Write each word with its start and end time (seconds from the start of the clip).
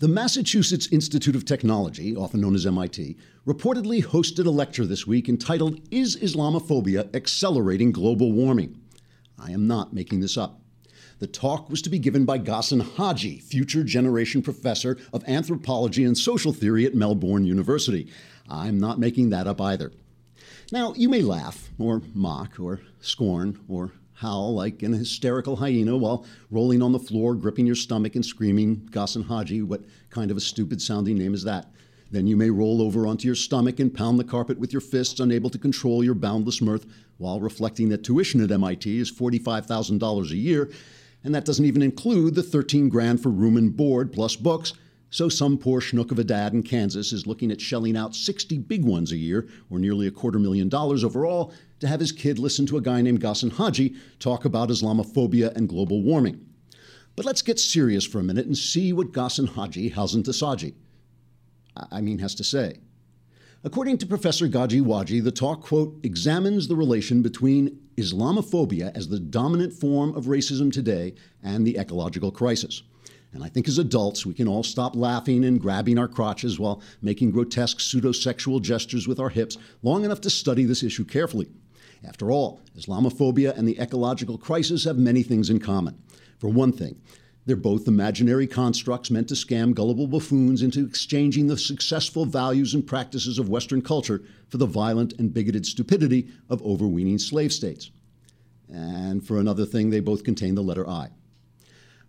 The 0.00 0.08
Massachusetts 0.08 0.88
Institute 0.90 1.36
of 1.36 1.44
Technology, 1.44 2.16
often 2.16 2.40
known 2.40 2.54
as 2.54 2.64
MIT, 2.64 3.18
reportedly 3.46 4.02
hosted 4.02 4.46
a 4.46 4.50
lecture 4.50 4.86
this 4.86 5.06
week 5.06 5.28
entitled 5.28 5.78
Is 5.90 6.16
Islamophobia 6.16 7.14
Accelerating 7.14 7.92
Global 7.92 8.32
Warming? 8.32 8.80
I 9.38 9.50
am 9.50 9.66
not 9.66 9.92
making 9.92 10.20
this 10.20 10.38
up. 10.38 10.62
The 11.18 11.26
talk 11.26 11.68
was 11.68 11.82
to 11.82 11.90
be 11.90 11.98
given 11.98 12.24
by 12.24 12.38
Ghassan 12.38 12.80
Haji, 12.96 13.40
future 13.40 13.84
generation 13.84 14.40
professor 14.40 14.96
of 15.12 15.22
anthropology 15.28 16.04
and 16.04 16.16
social 16.16 16.54
theory 16.54 16.86
at 16.86 16.94
Melbourne 16.94 17.44
University. 17.44 18.10
I'm 18.48 18.80
not 18.80 18.98
making 18.98 19.28
that 19.28 19.46
up 19.46 19.60
either. 19.60 19.92
Now, 20.72 20.94
you 20.94 21.10
may 21.10 21.20
laugh, 21.20 21.68
or 21.78 22.00
mock, 22.14 22.58
or 22.58 22.80
scorn, 23.02 23.60
or 23.68 23.92
howl 24.20 24.54
like 24.54 24.82
an 24.82 24.92
hysterical 24.92 25.56
hyena 25.56 25.96
while 25.96 26.26
rolling 26.50 26.82
on 26.82 26.92
the 26.92 26.98
floor, 26.98 27.34
gripping 27.34 27.66
your 27.66 27.74
stomach 27.74 28.14
and 28.14 28.24
screaming, 28.24 28.76
Ghassan 28.90 29.26
Haji, 29.26 29.62
what 29.62 29.82
kind 30.10 30.30
of 30.30 30.36
a 30.36 30.40
stupid 30.40 30.82
sounding 30.82 31.16
name 31.16 31.32
is 31.32 31.42
that? 31.44 31.72
Then 32.10 32.26
you 32.26 32.36
may 32.36 32.50
roll 32.50 32.82
over 32.82 33.06
onto 33.06 33.26
your 33.26 33.34
stomach 33.34 33.80
and 33.80 33.94
pound 33.94 34.18
the 34.18 34.24
carpet 34.24 34.58
with 34.58 34.74
your 34.74 34.82
fists, 34.82 35.20
unable 35.20 35.48
to 35.48 35.58
control 35.58 36.04
your 36.04 36.14
boundless 36.14 36.60
mirth, 36.60 36.84
while 37.16 37.40
reflecting 37.40 37.88
that 37.88 38.04
tuition 38.04 38.42
at 38.42 38.50
MIT 38.50 38.98
is 38.98 39.10
$45,000 39.10 40.30
a 40.30 40.36
year, 40.36 40.70
and 41.24 41.34
that 41.34 41.46
doesn't 41.46 41.64
even 41.64 41.80
include 41.80 42.34
the 42.34 42.42
13 42.42 42.90
grand 42.90 43.22
for 43.22 43.30
room 43.30 43.56
and 43.56 43.74
board 43.74 44.12
plus 44.12 44.36
books. 44.36 44.74
So 45.08 45.30
some 45.30 45.56
poor 45.56 45.80
schnook 45.80 46.10
of 46.10 46.18
a 46.18 46.24
dad 46.24 46.52
in 46.52 46.62
Kansas 46.62 47.12
is 47.12 47.26
looking 47.26 47.50
at 47.50 47.60
shelling 47.60 47.96
out 47.96 48.14
60 48.14 48.58
big 48.58 48.84
ones 48.84 49.12
a 49.12 49.16
year, 49.16 49.48
or 49.70 49.78
nearly 49.78 50.06
a 50.06 50.10
quarter 50.10 50.38
million 50.38 50.68
dollars 50.68 51.04
overall, 51.04 51.54
to 51.80 51.88
have 51.88 52.00
his 52.00 52.12
kid 52.12 52.38
listen 52.38 52.66
to 52.66 52.76
a 52.76 52.82
guy 52.82 53.02
named 53.02 53.20
Ghassan 53.20 53.52
Haji 53.52 53.94
talk 54.18 54.44
about 54.44 54.68
Islamophobia 54.68 55.54
and 55.56 55.68
global 55.68 56.02
warming. 56.02 56.46
But 57.16 57.26
let's 57.26 57.42
get 57.42 57.58
serious 57.58 58.06
for 58.06 58.20
a 58.20 58.22
minute 58.22 58.46
and 58.46 58.56
see 58.56 58.92
what 58.92 59.12
Ghassan 59.12 59.48
Haji 59.48 59.90
Halzan 59.90 60.22
Tasaji, 60.22 60.74
I 61.90 62.00
mean, 62.00 62.18
has 62.18 62.34
to 62.36 62.44
say. 62.44 62.76
According 63.62 63.98
to 63.98 64.06
Professor 64.06 64.48
Gaji 64.48 64.80
Waji, 64.80 65.20
the 65.20 65.30
talk, 65.30 65.62
quote, 65.62 65.98
examines 66.02 66.66
the 66.66 66.76
relation 66.76 67.20
between 67.20 67.78
Islamophobia 67.96 68.96
as 68.96 69.08
the 69.08 69.20
dominant 69.20 69.74
form 69.74 70.14
of 70.14 70.26
racism 70.26 70.72
today 70.72 71.14
and 71.42 71.66
the 71.66 71.78
ecological 71.78 72.30
crisis. 72.30 72.82
And 73.32 73.44
I 73.44 73.48
think 73.48 73.68
as 73.68 73.78
adults, 73.78 74.24
we 74.24 74.34
can 74.34 74.48
all 74.48 74.62
stop 74.62 74.96
laughing 74.96 75.44
and 75.44 75.60
grabbing 75.60 75.98
our 75.98 76.08
crotches 76.08 76.58
while 76.58 76.82
making 77.02 77.32
grotesque 77.32 77.80
pseudo-sexual 77.80 78.60
gestures 78.60 79.06
with 79.06 79.20
our 79.20 79.28
hips 79.28 79.58
long 79.82 80.04
enough 80.04 80.20
to 80.22 80.30
study 80.30 80.64
this 80.64 80.82
issue 80.82 81.04
carefully. 81.04 81.48
After 82.04 82.30
all, 82.30 82.60
Islamophobia 82.76 83.56
and 83.56 83.68
the 83.68 83.78
ecological 83.78 84.38
crisis 84.38 84.84
have 84.84 84.98
many 84.98 85.22
things 85.22 85.50
in 85.50 85.60
common. 85.60 86.02
For 86.38 86.48
one 86.48 86.72
thing, 86.72 87.00
they're 87.46 87.56
both 87.56 87.88
imaginary 87.88 88.46
constructs 88.46 89.10
meant 89.10 89.28
to 89.28 89.34
scam 89.34 89.74
gullible 89.74 90.06
buffoons 90.06 90.62
into 90.62 90.84
exchanging 90.84 91.46
the 91.46 91.58
successful 91.58 92.24
values 92.24 92.74
and 92.74 92.86
practices 92.86 93.38
of 93.38 93.48
Western 93.48 93.82
culture 93.82 94.22
for 94.48 94.58
the 94.58 94.66
violent 94.66 95.14
and 95.18 95.34
bigoted 95.34 95.66
stupidity 95.66 96.28
of 96.48 96.62
overweening 96.62 97.18
slave 97.18 97.52
states. 97.52 97.90
And 98.72 99.26
for 99.26 99.38
another 99.38 99.66
thing, 99.66 99.90
they 99.90 100.00
both 100.00 100.24
contain 100.24 100.54
the 100.54 100.62
letter 100.62 100.88
I. 100.88 101.08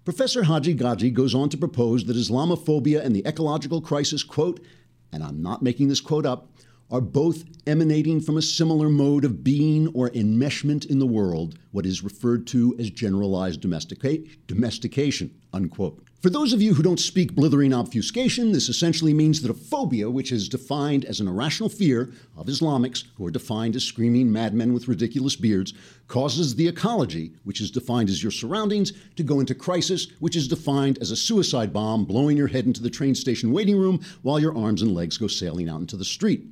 Professor 0.03 0.44
Haji 0.44 0.75
Gaji 0.75 1.14
goes 1.14 1.36
on 1.36 1.50
to 1.50 1.58
propose 1.58 2.06
that 2.06 2.16
Islamophobia 2.16 3.03
and 3.03 3.16
the 3.16 3.25
ecological 3.25 3.81
crisis, 3.81 4.23
quote, 4.23 4.59
and 5.12 5.23
I'm 5.23 5.42
not 5.42 5.62
making 5.62 5.89
this 5.89 6.02
quote 6.02 6.25
up, 6.25 6.50
are 6.92 7.02
both 7.02 7.45
emanating 7.66 8.20
from 8.20 8.38
a 8.38 8.42
similar 8.42 8.89
mode 8.89 9.23
of 9.23 9.44
being 9.44 9.88
or 9.94 10.09
enmeshment 10.09 10.86
in 10.86 11.00
the 11.00 11.08
world, 11.08 11.58
what 11.72 11.86
is 11.86 12.03
referred 12.03 12.45
to 12.47 12.75
as 12.78 12.89
generalized 12.89 13.61
domestica- 13.61 14.20
domestication, 14.47 15.31
unquote. 15.53 16.03
For 16.22 16.30
those 16.30 16.53
of 16.53 16.62
you 16.62 16.75
who 16.75 16.84
don't 16.84 17.00
speak 17.00 17.34
blithering 17.34 17.73
obfuscation, 17.73 18.52
this 18.52 18.69
essentially 18.69 19.12
means 19.12 19.42
that 19.42 19.50
a 19.50 19.56
phobia, 19.56 20.08
which 20.08 20.31
is 20.31 20.47
defined 20.47 21.03
as 21.06 21.19
an 21.19 21.28
irrational 21.28 21.67
fear 21.67 22.12
of 22.38 22.45
Islamics, 22.45 23.06
who 23.16 23.25
are 23.25 23.31
defined 23.31 23.75
as 23.75 23.84
screaming 23.84 24.31
madmen 24.31 24.72
with 24.72 24.88
ridiculous 24.88 25.36
beards, 25.36 25.73
causes 26.07 26.56
the 26.56 26.68
ecology, 26.68 27.34
which 27.44 27.59
is 27.59 27.72
defined 27.72 28.07
as 28.07 28.22
your 28.22 28.31
surroundings, 28.31 28.94
to 29.16 29.24
go 29.24 29.40
into 29.40 29.56
crisis, 29.56 30.09
which 30.19 30.35
is 30.35 30.47
defined 30.47 31.00
as 31.00 31.09
a 31.09 31.16
suicide 31.16 31.74
bomb 31.74 32.06
blowing 32.06 32.38
your 32.38 32.47
head 32.47 32.68
into 32.68 32.84
the 32.84 32.90
train 32.90 33.16
station 33.16 33.51
waiting 33.51 33.78
room 33.78 34.00
while 34.22 34.40
your 34.40 34.56
arms 34.56 34.84
and 34.84 34.94
legs 34.94 35.18
go 35.18 35.25
sailing 35.25 35.69
out 35.69 35.81
into 35.81 35.97
the 35.97 36.06
street. 36.06 36.46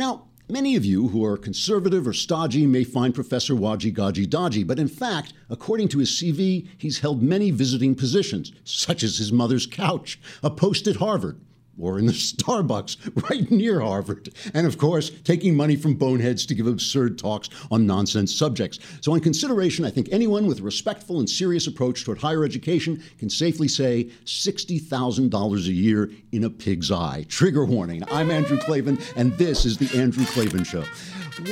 Now, 0.00 0.22
Many 0.48 0.74
of 0.74 0.84
you 0.84 1.06
who 1.08 1.24
are 1.24 1.36
conservative 1.36 2.08
or 2.08 2.12
stodgy 2.12 2.66
may 2.66 2.82
find 2.82 3.14
Professor 3.14 3.54
Waji 3.54 3.92
Gaji 3.92 4.28
dodgy, 4.28 4.64
but 4.64 4.80
in 4.80 4.88
fact, 4.88 5.32
according 5.48 5.86
to 5.90 5.98
his 5.98 6.10
CV, 6.10 6.66
he's 6.76 6.98
held 6.98 7.22
many 7.22 7.52
visiting 7.52 7.94
positions, 7.94 8.50
such 8.64 9.04
as 9.04 9.18
his 9.18 9.30
mother's 9.30 9.64
couch, 9.64 10.18
a 10.42 10.50
post 10.50 10.88
at 10.88 10.96
Harvard, 10.96 11.38
or 11.80 11.98
in 11.98 12.06
the 12.06 12.12
Starbucks 12.30 13.30
right 13.30 13.50
near 13.50 13.80
Harvard. 13.80 14.30
And 14.54 14.66
of 14.66 14.78
course, 14.78 15.10
taking 15.24 15.54
money 15.54 15.76
from 15.76 15.94
boneheads 15.94 16.46
to 16.46 16.54
give 16.54 16.66
absurd 16.66 17.18
talks 17.18 17.48
on 17.70 17.86
nonsense 17.86 18.34
subjects. 18.34 18.78
So, 19.00 19.12
on 19.12 19.20
consideration, 19.20 19.84
I 19.84 19.90
think 19.90 20.08
anyone 20.10 20.46
with 20.46 20.60
a 20.60 20.62
respectful 20.62 21.18
and 21.18 21.28
serious 21.28 21.66
approach 21.66 22.04
toward 22.04 22.18
higher 22.18 22.44
education 22.44 23.02
can 23.18 23.30
safely 23.30 23.68
say 23.68 24.10
$60,000 24.24 25.56
a 25.56 25.72
year 25.72 26.10
in 26.32 26.44
a 26.44 26.50
pig's 26.50 26.90
eye. 26.90 27.24
Trigger 27.28 27.64
warning. 27.64 28.02
I'm 28.10 28.30
Andrew 28.30 28.58
Klavan, 28.58 28.98
and 29.16 29.32
this 29.34 29.64
is 29.64 29.78
The 29.78 29.98
Andrew 29.98 30.24
Klavan 30.26 30.64
Show. 30.64 30.84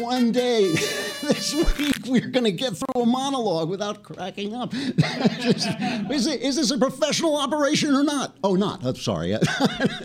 One 0.00 0.32
day 0.32 0.72
this 1.22 1.54
week, 1.54 2.06
we're 2.06 2.28
going 2.28 2.44
to 2.44 2.52
get 2.52 2.76
through 2.76 3.02
a 3.02 3.06
monologue 3.06 3.68
without 3.68 4.02
cracking 4.02 4.54
up. 4.54 4.72
Just, 5.40 5.68
is, 6.10 6.26
it, 6.26 6.40
is 6.42 6.56
this 6.56 6.70
a 6.70 6.78
professional 6.78 7.36
operation 7.36 7.94
or 7.94 8.02
not? 8.02 8.36
Oh, 8.42 8.54
not. 8.54 8.84
I'm 8.84 8.96
sorry. 8.96 9.30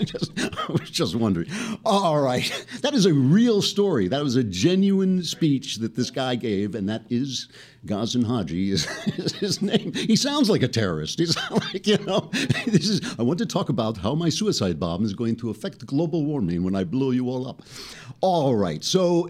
just, 0.03 0.31
I 0.37 0.71
was 0.71 0.89
just 0.89 1.15
wondering. 1.15 1.49
All 1.85 2.21
right. 2.21 2.67
That 2.81 2.93
is 2.93 3.05
a 3.05 3.13
real 3.13 3.61
story. 3.61 4.07
That 4.07 4.23
was 4.23 4.35
a 4.35 4.43
genuine 4.43 5.23
speech 5.23 5.77
that 5.77 5.95
this 5.95 6.09
guy 6.09 6.35
gave, 6.35 6.75
and 6.75 6.87
that 6.89 7.03
is 7.09 7.49
Ghassan 7.85 8.25
Haji 8.25 8.71
is, 8.71 8.87
is, 9.17 9.33
his 9.33 9.61
name. 9.61 9.93
He 9.93 10.15
sounds 10.15 10.49
like 10.49 10.63
a 10.63 10.67
terrorist. 10.67 11.19
He's 11.19 11.35
like, 11.51 11.87
you 11.87 11.97
know, 11.99 12.29
this 12.65 12.87
is, 12.89 13.15
I 13.17 13.23
want 13.23 13.39
to 13.39 13.45
talk 13.45 13.69
about 13.69 13.97
how 13.97 14.15
my 14.15 14.29
suicide 14.29 14.79
bomb 14.79 15.03
is 15.03 15.13
going 15.13 15.35
to 15.37 15.49
affect 15.49 15.85
global 15.85 16.25
warming 16.25 16.63
when 16.63 16.75
I 16.75 16.83
blow 16.83 17.11
you 17.11 17.29
all 17.29 17.47
up. 17.47 17.61
All 18.21 18.55
right. 18.55 18.83
So 18.83 19.29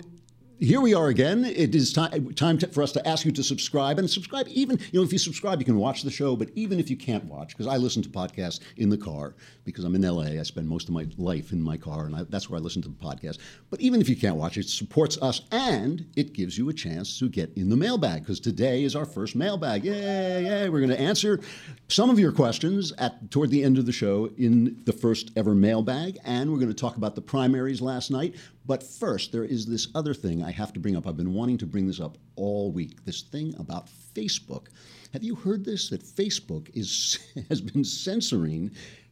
here 0.64 0.80
we 0.80 0.94
are 0.94 1.10
again. 1.10 1.44
It 1.44 1.76
is 1.76 1.92
time, 1.92 2.34
time 2.36 2.58
to, 2.60 2.68
for 2.68 2.82
us 2.82 2.94
to 2.94 3.06
ask 3.06 3.26
you 3.26 3.34
to 3.34 3.44
subscribe 3.44 4.00
and 4.00 4.10
subscribe. 4.10 4.48
Even 4.48 4.80
you 4.92 5.00
know, 5.00 5.04
if 5.04 5.12
you 5.12 5.18
subscribe, 5.18 5.60
you 5.60 5.66
can 5.66 5.76
watch 5.76 6.04
the 6.04 6.12
show. 6.12 6.38
But 6.38 6.52
even 6.56 6.80
if 6.80 6.90
you 6.90 6.96
can't 6.96 7.26
watch, 7.26 7.50
because 7.50 7.68
I 7.68 7.76
listen 7.76 8.02
to 8.04 8.10
podcasts 8.10 8.62
in 8.78 8.90
the 8.90 8.98
car 8.98 9.36
because 9.66 9.84
I'm 9.84 9.94
in 9.94 10.02
LA, 10.04 10.40
I 10.40 10.44
spend 10.44 10.70
most 10.70 10.88
of 10.88 10.94
my 10.94 11.06
life 11.18 11.52
in 11.52 11.62
my 11.62 11.76
car, 11.76 12.06
and 12.06 12.16
I, 12.16 12.24
that's 12.30 12.50
where 12.50 12.58
I 12.58 12.62
listen 12.62 12.82
to 12.84 12.88
the 12.88 12.96
podcast. 12.96 13.40
But 13.70 13.82
even 13.82 14.00
if 14.00 14.08
you 14.08 14.16
can't 14.16 14.38
watch, 14.38 14.58
it 14.58 14.70
supports 14.70 15.18
us 15.22 15.42
and 15.52 16.06
it 16.16 16.32
gives 16.32 16.58
you 16.58 16.70
a 16.70 16.74
chance 16.74 17.20
to 17.20 17.28
get 17.28 17.52
in 17.58 17.70
the 17.70 17.76
mailbag 17.76 18.22
because 18.22 18.40
today 18.40 18.86
is 18.86 18.96
our 18.96 19.06
first 19.06 19.36
mailbag. 19.36 19.84
Yay! 19.84 20.46
Yay! 20.46 20.70
We're 20.70 20.80
going 20.80 20.92
to 20.92 21.00
answer 21.00 21.42
some 21.90 22.10
of 22.10 22.20
your 22.20 22.32
questions 22.32 22.94
at 23.00 23.30
toward 23.32 23.50
the 23.50 23.64
end 23.64 23.78
of 23.78 23.86
the 23.86 23.92
show 23.92 24.30
in 24.38 24.82
the 24.86 24.94
first 24.94 25.32
ever 25.36 25.54
mailbag, 25.54 26.20
and 26.24 26.52
we're 26.52 26.60
going 26.60 26.70
to 26.70 26.74
talk 26.74 26.96
about 26.96 27.16
the 27.16 27.22
primaries 27.22 27.82
last 27.82 28.12
night. 28.12 28.36
But 28.66 28.82
first, 28.82 29.32
there 29.32 29.44
is 29.44 29.66
this 29.66 29.90
other 29.94 30.14
thing 30.14 30.44
I 30.44 30.52
have 30.52 30.72
to 30.74 30.80
bring 30.80 30.96
up. 30.96 31.06
I've 31.06 31.18
been 31.18 31.34
wanting 31.34 31.58
to 31.60 31.66
bring 31.66 31.86
this 31.86 32.00
up 32.00 32.18
all 32.36 32.72
week. 32.72 33.04
This 33.06 33.22
thing 33.22 33.54
about 33.60 33.90
Facebook. 34.16 34.68
Have 35.12 35.24
you 35.24 35.36
heard 35.36 35.66
this? 35.66 35.90
That 35.90 36.04
Facebook 36.04 36.70
is 36.74 37.20
has 37.50 37.62
been 37.62 37.84
censoring 37.84 38.72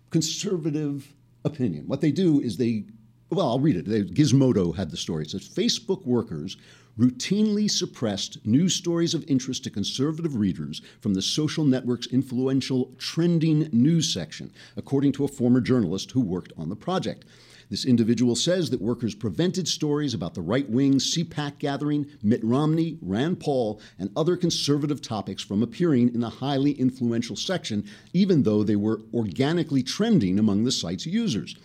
conservative 0.09 1.13
opinion. 1.43 1.87
What 1.87 2.01
they 2.01 2.11
do 2.11 2.39
is 2.39 2.57
they 2.57 2.85
well, 3.29 3.47
I'll 3.47 3.59
read 3.59 3.77
it. 3.77 4.13
Gizmodo 4.13 4.75
had 4.75 4.91
the 4.91 4.97
story. 4.97 5.23
It 5.23 5.31
says 5.31 5.47
Facebook 5.47 6.05
workers 6.05 6.57
routinely 6.99 7.71
suppressed 7.71 8.45
news 8.45 8.75
stories 8.75 9.13
of 9.13 9.23
interest 9.27 9.63
to 9.63 9.69
conservative 9.69 10.35
readers 10.35 10.81
from 10.99 11.13
the 11.13 11.21
social 11.21 11.63
network's 11.63 12.07
influential 12.07 12.91
trending 12.97 13.69
news 13.71 14.13
section, 14.13 14.51
according 14.75 15.13
to 15.13 15.23
a 15.23 15.29
former 15.29 15.61
journalist 15.61 16.11
who 16.11 16.19
worked 16.19 16.51
on 16.57 16.67
the 16.67 16.75
project. 16.75 17.23
This 17.71 17.85
individual 17.85 18.35
says 18.35 18.69
that 18.69 18.81
workers 18.81 19.15
prevented 19.15 19.65
stories 19.65 20.13
about 20.13 20.33
the 20.33 20.41
right 20.41 20.69
wing 20.69 20.95
CPAC 20.95 21.57
gathering, 21.57 22.05
Mitt 22.21 22.43
Romney, 22.43 22.97
Rand 23.01 23.39
Paul, 23.39 23.79
and 23.97 24.11
other 24.13 24.35
conservative 24.35 25.01
topics 25.01 25.41
from 25.41 25.63
appearing 25.63 26.13
in 26.13 26.19
the 26.19 26.27
highly 26.27 26.73
influential 26.73 27.37
section, 27.37 27.85
even 28.11 28.43
though 28.43 28.61
they 28.61 28.75
were 28.75 28.99
organically 29.13 29.83
trending 29.83 30.37
among 30.37 30.65
the 30.65 30.71
site's 30.73 31.05
users. 31.05 31.55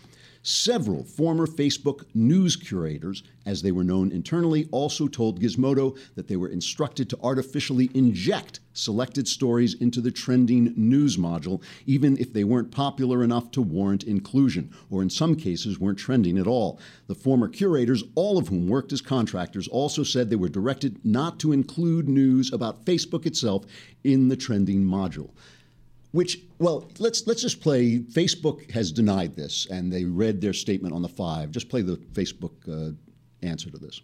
Several 0.49 1.03
former 1.03 1.49
Facebook 1.49 2.05
news 2.15 2.55
curators, 2.55 3.25
as 3.45 3.63
they 3.63 3.73
were 3.73 3.83
known 3.83 4.13
internally, 4.13 4.69
also 4.71 5.09
told 5.09 5.41
Gizmodo 5.41 5.99
that 6.15 6.29
they 6.29 6.37
were 6.37 6.47
instructed 6.47 7.11
to 7.11 7.19
artificially 7.21 7.91
inject 7.95 8.61
selected 8.73 9.27
stories 9.27 9.75
into 9.75 10.01
the 10.01 10.13
trending 10.13 10.73
news 10.77 11.17
module, 11.17 11.61
even 11.85 12.17
if 12.19 12.33
they 12.33 12.45
weren't 12.45 12.71
popular 12.71 13.25
enough 13.25 13.51
to 13.51 13.61
warrant 13.61 14.05
inclusion, 14.05 14.71
or 14.89 15.03
in 15.03 15.11
some 15.11 15.35
cases 15.35 15.81
weren't 15.81 15.99
trending 15.99 16.39
at 16.39 16.47
all. 16.47 16.79
The 17.09 17.17
former 17.17 17.49
curators, 17.49 18.05
all 18.15 18.39
of 18.39 18.47
whom 18.47 18.69
worked 18.69 18.93
as 18.93 19.01
contractors, 19.01 19.67
also 19.67 20.05
said 20.05 20.31
they 20.31 20.37
were 20.37 20.49
directed 20.49 21.05
not 21.05 21.41
to 21.41 21.51
include 21.51 22.09
news 22.09 22.53
about 22.53 22.85
Facebook 22.85 23.27
itself 23.27 23.65
in 24.05 24.29
the 24.29 24.37
trending 24.37 24.85
module. 24.85 25.31
Which, 26.13 26.41
well, 26.59 26.89
let's 26.99 27.27
let's 27.27 27.43
just 27.43 27.61
play. 27.61 27.99
Facebook 27.99 28.71
has 28.71 28.93
denied 28.93 29.37
this, 29.37 29.67
and 29.71 29.93
they 29.93 30.05
read 30.05 30.41
their 30.41 30.53
statement 30.53 30.95
on 30.95 31.03
the 31.03 31.09
five. 31.09 31.51
Just 31.51 31.69
play 31.69 31.83
the 31.83 31.97
Facebook 31.97 32.53
uh, 32.69 32.93
answer 33.43 33.71
to 33.71 33.79
this. 33.79 34.01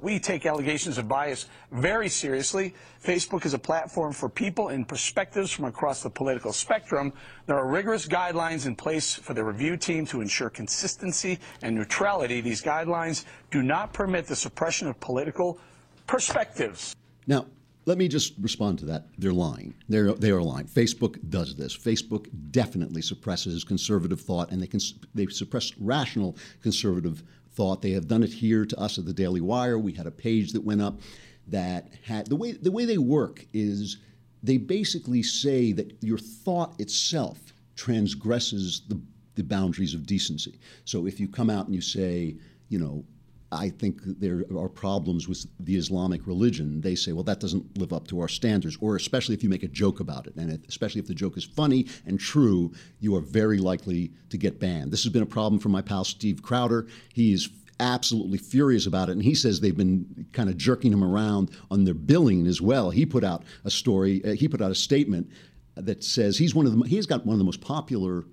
We 0.00 0.20
take 0.20 0.46
allegations 0.46 0.96
of 0.96 1.08
bias 1.08 1.46
very 1.72 2.08
seriously. 2.08 2.72
Facebook 3.04 3.44
is 3.44 3.52
a 3.52 3.58
platform 3.58 4.12
for 4.12 4.28
people 4.28 4.68
and 4.68 4.86
perspectives 4.86 5.50
from 5.50 5.64
across 5.64 6.04
the 6.04 6.10
political 6.10 6.52
spectrum. 6.52 7.12
There 7.46 7.56
are 7.56 7.66
rigorous 7.66 8.06
guidelines 8.06 8.66
in 8.66 8.76
place 8.76 9.14
for 9.14 9.34
the 9.34 9.42
review 9.42 9.76
team 9.76 10.06
to 10.06 10.20
ensure 10.20 10.50
consistency 10.50 11.40
and 11.62 11.74
neutrality. 11.74 12.40
These 12.40 12.62
guidelines 12.62 13.24
do 13.50 13.60
not 13.60 13.92
permit 13.92 14.26
the 14.26 14.36
suppression 14.36 14.86
of 14.86 15.00
political 15.00 15.58
perspectives. 16.06 16.94
Now, 17.26 17.46
let 17.88 17.96
me 17.96 18.06
just 18.06 18.34
respond 18.38 18.78
to 18.80 18.84
that. 18.84 19.06
They're 19.16 19.32
lying. 19.32 19.74
They're, 19.88 20.12
they 20.12 20.30
are 20.30 20.42
lying. 20.42 20.66
Facebook 20.66 21.18
does 21.30 21.56
this. 21.56 21.74
Facebook 21.74 22.28
definitely 22.50 23.00
suppresses 23.00 23.64
conservative 23.64 24.20
thought, 24.20 24.50
and 24.50 24.62
they, 24.62 24.68
they 25.14 25.26
suppress 25.32 25.72
rational 25.78 26.36
conservative 26.62 27.22
thought. 27.52 27.80
They 27.80 27.92
have 27.92 28.06
done 28.06 28.22
it 28.22 28.30
here 28.30 28.66
to 28.66 28.78
us 28.78 28.98
at 28.98 29.06
the 29.06 29.14
Daily 29.14 29.40
Wire. 29.40 29.78
We 29.78 29.92
had 29.92 30.06
a 30.06 30.10
page 30.10 30.52
that 30.52 30.62
went 30.62 30.82
up 30.82 31.00
that 31.46 31.88
had 32.04 32.26
the 32.26 32.36
way 32.36 32.52
the 32.52 32.70
way 32.70 32.84
they 32.84 32.98
work 32.98 33.46
is 33.54 33.96
they 34.42 34.58
basically 34.58 35.22
say 35.22 35.72
that 35.72 35.96
your 36.02 36.18
thought 36.18 36.78
itself 36.78 37.38
transgresses 37.74 38.82
the, 38.88 39.00
the 39.34 39.42
boundaries 39.42 39.94
of 39.94 40.04
decency. 40.04 40.60
So 40.84 41.06
if 41.06 41.18
you 41.18 41.26
come 41.26 41.48
out 41.48 41.64
and 41.64 41.74
you 41.74 41.80
say, 41.80 42.36
you 42.68 42.78
know, 42.78 43.02
I 43.50 43.70
think 43.70 44.00
there 44.04 44.44
are 44.56 44.68
problems 44.68 45.26
with 45.26 45.46
the 45.60 45.76
Islamic 45.76 46.26
religion. 46.26 46.82
They 46.82 46.94
say, 46.94 47.12
well, 47.12 47.24
that 47.24 47.40
doesn't 47.40 47.78
live 47.78 47.94
up 47.94 48.06
to 48.08 48.20
our 48.20 48.28
standards, 48.28 48.76
or 48.80 48.96
especially 48.96 49.34
if 49.34 49.42
you 49.42 49.48
make 49.48 49.62
a 49.62 49.68
joke 49.68 50.00
about 50.00 50.26
it. 50.26 50.36
And 50.36 50.62
especially 50.68 51.00
if 51.00 51.06
the 51.06 51.14
joke 51.14 51.36
is 51.38 51.44
funny 51.44 51.86
and 52.06 52.20
true, 52.20 52.72
you 53.00 53.16
are 53.16 53.22
very 53.22 53.58
likely 53.58 54.12
to 54.28 54.36
get 54.36 54.60
banned. 54.60 54.92
This 54.92 55.02
has 55.04 55.12
been 55.12 55.22
a 55.22 55.26
problem 55.26 55.60
for 55.60 55.70
my 55.70 55.80
pal 55.80 56.04
Steve 56.04 56.42
Crowder. 56.42 56.88
He 57.14 57.32
is 57.32 57.48
absolutely 57.80 58.38
furious 58.38 58.86
about 58.86 59.08
it. 59.08 59.12
And 59.12 59.22
he 59.22 59.34
says 59.34 59.60
they've 59.60 59.76
been 59.76 60.26
kind 60.32 60.50
of 60.50 60.56
jerking 60.56 60.92
him 60.92 61.04
around 61.04 61.50
on 61.70 61.84
their 61.84 61.94
billing 61.94 62.46
as 62.46 62.60
well. 62.60 62.90
He 62.90 63.06
put 63.06 63.24
out 63.24 63.44
a 63.64 63.70
story, 63.70 64.22
uh, 64.24 64.32
he 64.32 64.48
put 64.48 64.60
out 64.60 64.70
a 64.70 64.74
statement 64.74 65.30
that 65.76 66.02
says 66.04 66.36
he's 66.36 66.54
one 66.54 66.66
of 66.66 66.76
the, 66.76 66.86
he's 66.86 67.06
got 67.06 67.24
one 67.24 67.34
of 67.34 67.38
the 67.38 67.44
most 67.44 67.60
popular 67.60 68.24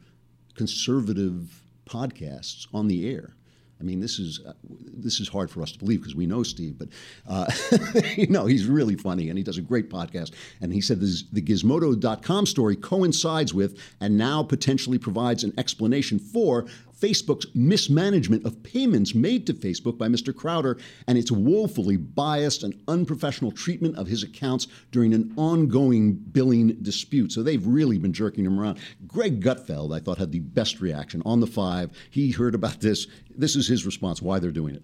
conservative 0.55 1.61
podcasts 1.85 2.67
on 2.73 2.87
the 2.87 3.07
air. 3.09 3.35
I 3.79 3.83
mean, 3.83 3.99
this 3.99 4.19
is 4.19 4.39
uh, 4.45 4.53
this 4.97 5.19
is 5.19 5.27
hard 5.27 5.51
for 5.51 5.61
us 5.61 5.71
to 5.73 5.79
believe 5.79 5.99
because 5.99 6.15
we 6.15 6.25
know 6.25 6.43
Steve, 6.43 6.77
but 6.77 6.87
uh, 7.27 7.45
you 8.15 8.27
know 8.27 8.45
he's 8.45 8.65
really 8.65 8.95
funny 8.95 9.29
and 9.29 9.37
he 9.37 9.43
does 9.43 9.57
a 9.57 9.61
great 9.61 9.89
podcast. 9.89 10.31
And 10.61 10.73
he 10.73 10.81
said 10.81 11.01
this, 11.01 11.23
the 11.31 11.41
Gizmodo.com 11.41 12.45
story 12.45 12.75
coincides 12.75 13.53
with 13.53 13.77
and 13.99 14.17
now 14.17 14.43
potentially 14.43 14.97
provides 14.97 15.43
an 15.43 15.53
explanation 15.57 16.19
for 16.19 16.65
Facebook's 16.99 17.47
mismanagement 17.53 18.45
of 18.45 18.61
payments 18.63 19.13
made 19.13 19.45
to 19.47 19.53
Facebook 19.53 19.97
by 19.97 20.07
Mr. 20.07 20.35
Crowder 20.35 20.77
and 21.07 21.17
its 21.17 21.31
woefully 21.31 21.97
biased 21.97 22.63
and 22.63 22.79
unprofessional 22.87 23.51
treatment 23.51 23.97
of 23.97 24.07
his 24.07 24.23
accounts 24.23 24.67
during 24.91 25.13
an 25.13 25.33
ongoing 25.37 26.13
billing 26.13 26.75
dispute. 26.81 27.31
So 27.31 27.43
they've 27.43 27.65
really 27.65 27.97
been 27.97 28.13
jerking 28.13 28.45
him 28.45 28.59
around. 28.59 28.79
Greg 29.07 29.41
Gutfeld, 29.41 29.95
I 29.95 29.99
thought, 29.99 30.17
had 30.17 30.31
the 30.31 30.39
best 30.39 30.81
reaction 30.81 31.21
on 31.25 31.39
the 31.39 31.47
five. 31.47 31.91
He 32.09 32.31
heard 32.31 32.55
about 32.55 32.81
this. 32.81 33.07
This 33.37 33.55
is 33.55 33.67
his 33.67 33.85
response 33.85 34.21
why 34.21 34.39
they're 34.39 34.51
doing 34.51 34.75
it. 34.75 34.83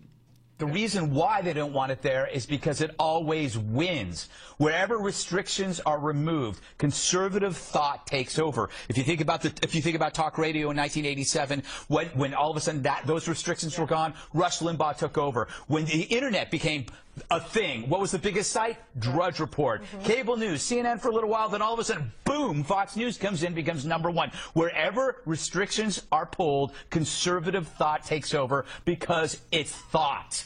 The 0.61 0.67
reason 0.67 1.15
why 1.15 1.41
they 1.41 1.53
don't 1.53 1.73
want 1.73 1.91
it 1.91 2.03
there 2.03 2.27
is 2.27 2.45
because 2.45 2.81
it 2.81 2.93
always 2.99 3.57
wins. 3.57 4.29
Wherever 4.57 4.95
restrictions 4.95 5.79
are 5.87 5.97
removed, 5.97 6.61
conservative 6.77 7.57
thought 7.57 8.05
takes 8.05 8.37
over. 8.37 8.69
If 8.87 8.95
you 8.95 9.03
think 9.03 9.21
about 9.21 9.41
the, 9.41 9.51
if 9.63 9.73
you 9.73 9.81
think 9.81 9.95
about 9.95 10.13
talk 10.13 10.37
radio 10.37 10.69
in 10.69 10.77
1987, 10.77 11.63
when, 11.87 12.05
when 12.09 12.35
all 12.35 12.51
of 12.51 12.57
a 12.57 12.59
sudden 12.59 12.83
that, 12.83 13.07
those 13.07 13.27
restrictions 13.27 13.75
were 13.79 13.87
gone, 13.87 14.13
Rush 14.35 14.59
Limbaugh 14.59 14.97
took 14.97 15.17
over. 15.17 15.47
When 15.65 15.85
the 15.85 16.03
internet 16.03 16.51
became 16.51 16.85
a 17.29 17.39
thing. 17.39 17.89
What 17.89 17.99
was 17.99 18.11
the 18.11 18.19
biggest 18.19 18.51
site? 18.51 18.77
Drudge 18.99 19.39
Report. 19.39 19.83
Mm-hmm. 19.83 20.03
Cable 20.03 20.37
news, 20.37 20.63
CNN 20.63 20.99
for 20.99 21.09
a 21.09 21.13
little 21.13 21.29
while, 21.29 21.49
then 21.49 21.61
all 21.61 21.73
of 21.73 21.79
a 21.79 21.83
sudden, 21.83 22.11
boom, 22.25 22.63
Fox 22.63 22.95
News 22.95 23.17
comes 23.17 23.43
in, 23.43 23.53
becomes 23.53 23.85
number 23.85 24.09
one. 24.09 24.31
Wherever 24.53 25.21
restrictions 25.25 26.01
are 26.11 26.25
pulled, 26.25 26.71
conservative 26.89 27.67
thought 27.67 28.03
takes 28.03 28.33
over 28.33 28.65
because 28.85 29.41
it's 29.51 29.71
thought. 29.71 30.45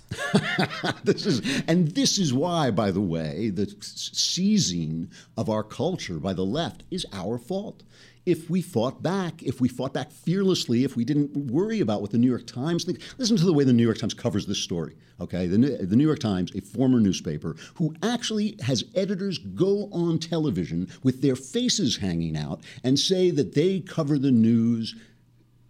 this 1.04 1.26
is, 1.26 1.64
and 1.68 1.90
this 1.90 2.18
is 2.18 2.34
why, 2.34 2.72
by 2.72 2.92
the 2.92 3.02
way, 3.02 3.50
the 3.50 3.74
seizing 3.82 5.10
of 5.38 5.50
our 5.50 5.64
culture 5.64 6.16
by 6.20 6.34
the 6.34 6.46
left 6.46 6.84
is 6.92 7.06
our 7.14 7.38
fault 7.38 7.84
if 8.25 8.50
we 8.50 8.62
fought 8.62 9.04
back, 9.04 9.44
if 9.44 9.62
we 9.62 9.68
fought 9.68 9.94
back 9.94 10.12
fearlessly, 10.12 10.83
if 10.83 10.95
we 10.95 11.06
didn't 11.06 11.36
worry 11.36 11.80
about 11.80 12.01
what 12.01 12.12
the 12.12 12.18
New 12.18 12.30
York 12.30 12.48
Times 12.48 12.83
think. 12.83 13.00
Listen 13.18 13.38
to 13.38 13.45
the 13.45 13.54
way 13.54 13.63
the 13.63 13.74
New 13.74 13.83
York 13.83 13.98
Times 13.98 14.13
covers 14.13 14.45
this 14.45 14.57
story. 14.57 14.95
Okay, 15.22 15.48
the, 15.48 15.57
the 15.57 15.95
New 15.95 16.06
York 16.06 16.19
Times, 16.19 16.54
a 16.56 16.62
former 16.62 17.00
newspaper, 17.00 17.56
who 17.75 17.95
actually 18.04 18.57
has 18.62 18.83
editors 18.95 19.38
go 19.38 19.88
on 19.92 20.19
television 20.19 20.89
with 21.04 21.22
their 21.22 21.36
faces 21.36 21.98
hanging 21.98 22.36
out 22.36 22.62
and 22.83 23.00
say 23.00 23.31
that 23.31 23.54
they 23.54 23.80
cover 23.80 24.18
the 24.18 24.31
news 24.31 24.95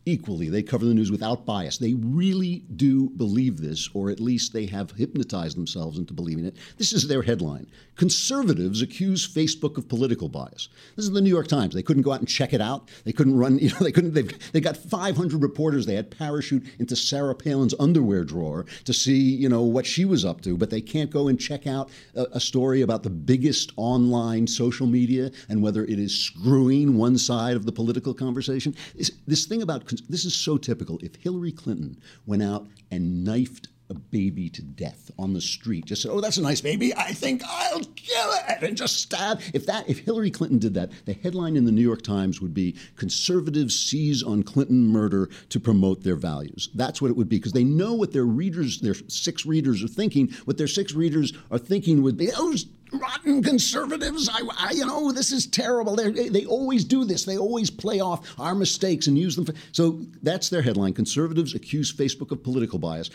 equally. 0.06 0.50
They 0.50 0.62
cover 0.62 0.86
the 0.86 0.94
news 0.94 1.12
without 1.12 1.46
bias. 1.46 1.78
They 1.78 1.94
really 1.94 2.63
do 2.75 3.10
believe 3.10 3.57
this, 3.57 3.90
or 3.94 4.10
at 4.10 4.19
least 4.19 4.54
they 4.54 4.68
have 4.68 4.92
hypnotized 4.92 5.57
themselves 5.57 5.98
into 5.98 6.13
believing 6.13 6.46
it. 6.46 6.56
This 6.78 6.94
is 6.94 7.07
their 7.07 7.24
headline. 7.24 7.68
Conservatives 7.96 8.81
accuse 8.81 9.28
Facebook 9.28 9.78
of 9.78 9.88
political 9.88 10.30
bias. 10.30 10.69
This 10.96 11.06
is 11.06 11.12
the 11.12 11.22
New 11.22 11.30
York 11.30 11.48
Times. 11.48 11.74
They 11.74 11.81
couldn't 11.81 12.04
go 12.04 12.12
out 12.12 12.19
and 12.19 12.28
check 12.28 12.54
it 12.54 12.62
out. 12.62 12.90
They 13.04 13.13
couldn't 13.13 13.38
run, 13.38 13.57
you 13.60 13.69
know, 13.69 13.80
they 13.80 13.92
couldn't, 13.92 14.13
they've, 14.13 14.52
they 14.52 14.62
got 14.62 14.78
500 14.78 15.42
reporters. 15.42 15.86
They 15.86 15.96
had 15.96 16.12
parachute 16.12 16.66
into 16.80 16.96
Sarah 16.96 17.36
Palin's 17.36 17.74
underwear 17.80 18.24
drawer 18.24 18.66
to 18.84 18.94
see, 18.94 19.18
you 19.18 19.50
know, 19.50 19.63
what 19.63 19.86
she 19.86 20.06
was 20.06 20.24
up 20.24 20.42
to, 20.42 20.58
but 20.58 20.69
they 20.69 20.81
can't 20.81 21.10
go 21.10 21.28
and 21.28 21.40
check 21.40 21.66
out 21.66 21.90
a, 22.16 22.25
a 22.34 22.40
story 22.40 22.81
about 22.81 23.04
the 23.04 23.10
biggest 23.10 23.72
online 23.78 24.46
social 24.46 24.88
media 24.88 25.31
and 25.50 25.63
whether 25.63 25.84
it 25.86 25.98
is 25.98 26.13
screwing 26.13 26.98
one 26.98 27.18
side 27.18 27.56
of 27.56 27.66
the 27.66 27.72
political 27.72 28.13
conversation. 28.13 28.75
This, 28.96 29.12
this 29.25 29.46
thing 29.46 29.62
about 29.62 29.86
this 30.10 30.26
is 30.26 30.34
so 30.34 30.58
typical. 30.58 31.00
If 31.02 31.16
Hillary 31.16 31.52
Clinton 31.52 32.00
went 32.26 32.44
out 32.44 32.68
and 32.92 33.24
knifed 33.24 33.70
a 33.88 33.94
baby 33.94 34.50
to 34.50 34.64
death 34.64 35.12
on 35.20 35.34
the 35.34 35.42
street, 35.42 35.86
just 35.86 36.02
said, 36.02 36.10
"Oh, 36.10 36.20
that's 36.20 36.38
a 36.38 36.42
nice 36.42 36.60
baby. 36.60 36.92
I 36.96 37.14
think 37.14 37.44
I'll 37.46 37.84
kill 37.84 38.32
it," 38.50 38.64
and 38.64 38.76
just 38.76 39.00
stab. 39.00 39.40
If 39.54 39.68
that, 39.68 39.88
if 39.88 40.00
Hillary 40.00 40.32
Clinton 40.32 40.58
did 40.58 40.74
that, 40.74 40.92
the 41.06 41.14
headline 41.14 41.56
in 41.56 41.66
the 41.66 41.72
New 41.72 41.84
York 41.84 42.02
Times 42.02 42.42
would 42.42 42.54
be 42.54 42.76
"Conservatives 42.96 43.78
seize 43.78 44.24
on 44.24 44.42
Clinton 44.42 44.88
murder 44.88 45.30
to 45.50 45.60
promote 45.60 46.02
their 46.02 46.16
values." 46.16 46.70
That's 46.74 47.00
what 47.00 47.12
it 47.12 47.18
would 47.18 47.30
be 47.30 47.38
because 47.38 47.52
they 47.52 47.64
know 47.64 47.94
what 47.94 48.12
their 48.12 48.25
readers, 48.25 48.80
their 48.80 48.96
six 49.08 49.46
readers, 49.46 49.84
are 49.84 49.88
thinking. 49.88 50.32
What 50.46 50.58
their 50.58 50.68
six 50.68 50.96
readers 50.96 51.34
are 51.52 51.60
thinking 51.60 52.02
would 52.02 52.18
be, 52.18 52.32
"Oh." 52.36 52.56
Rotten 52.94 53.44
conservatives. 53.44 54.30
I, 54.32 54.42
I, 54.58 54.72
you 54.72 54.86
know, 54.86 55.12
this 55.12 55.32
is 55.32 55.48
terrible. 55.48 55.96
They, 55.96 56.30
they 56.30 56.46
always 56.46 56.84
do 56.84 57.06
this. 57.06 57.25
They 57.25 57.38
always 57.38 57.70
play 57.70 58.00
off 58.00 58.39
our 58.39 58.56
mistakes 58.56 59.08
and 59.08 59.18
use 59.18 59.36
them. 59.36 59.46
For, 59.46 59.54
so 59.72 60.01
that's 60.24 60.50
their 60.50 60.62
headline. 60.62 60.94
Conservatives 60.94 61.56
accuse 61.56 61.94
Facebook 61.94 62.32
of 62.32 62.44
political 62.44 62.80
bias. 62.80 63.10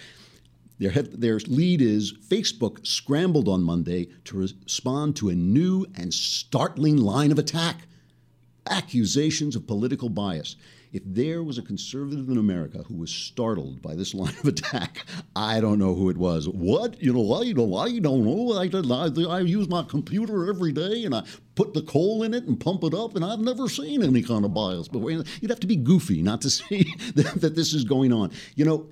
Their, 0.79 0.91
head, 0.91 1.21
their 1.21 1.39
lead 1.41 1.83
is 1.83 2.15
Facebook 2.15 2.87
scrambled 2.87 3.49
on 3.49 3.63
Monday 3.63 4.09
to 4.25 4.39
respond 4.39 5.15
to 5.17 5.29
a 5.29 5.35
new 5.35 5.87
and 5.95 6.13
startling 6.13 6.97
line 6.97 7.33
of 7.33 7.39
attack 7.39 7.87
accusations 8.69 9.57
of 9.57 9.67
political 9.67 10.09
bias. 10.09 10.57
If 10.93 11.03
there 11.07 11.45
was 11.45 11.57
a 11.57 11.63
conservative 11.63 12.29
in 12.29 12.37
America 12.37 12.83
who 12.89 12.97
was 12.97 13.11
startled 13.13 13.81
by 13.81 13.95
this 13.95 14.13
line 14.13 14.35
of 14.41 14.45
attack, 14.45 15.05
I 15.37 15.61
don't 15.61 15.79
know 15.79 15.95
who 15.95 16.11
it 16.11 16.17
was. 16.17 16.49
What? 16.49 17.01
You 17.01 17.13
know, 17.13 17.33
I 17.33 17.53
don't, 17.53 17.73
I 17.77 17.99
don't 17.99 18.25
know. 18.25 18.53
I, 18.59 19.33
I, 19.33 19.37
I 19.37 19.41
use 19.41 19.69
my 19.69 19.85
computer 19.85 20.49
every 20.49 20.73
day 20.73 21.05
and 21.05 21.15
I 21.15 21.23
put 21.55 21.75
the 21.75 21.83
coal 21.83 22.25
in 22.25 22.35
it 22.35 22.45
and 22.45 22.59
pump 22.59 22.83
it 22.83 22.95
up, 22.95 23.15
and 23.15 23.25
I've 23.25 23.39
never 23.39 23.69
seen 23.69 24.03
any 24.03 24.23
kind 24.23 24.45
of 24.45 24.53
bias. 24.53 24.89
But 24.89 25.01
you'd 25.07 25.51
have 25.51 25.61
to 25.61 25.67
be 25.69 25.77
goofy 25.77 26.23
not 26.23 26.41
to 26.43 26.51
see 26.51 26.93
that, 27.15 27.41
that 27.41 27.55
this 27.55 27.73
is 27.73 27.85
going 27.85 28.13
on. 28.13 28.33
You 28.57 28.65
know, 28.65 28.89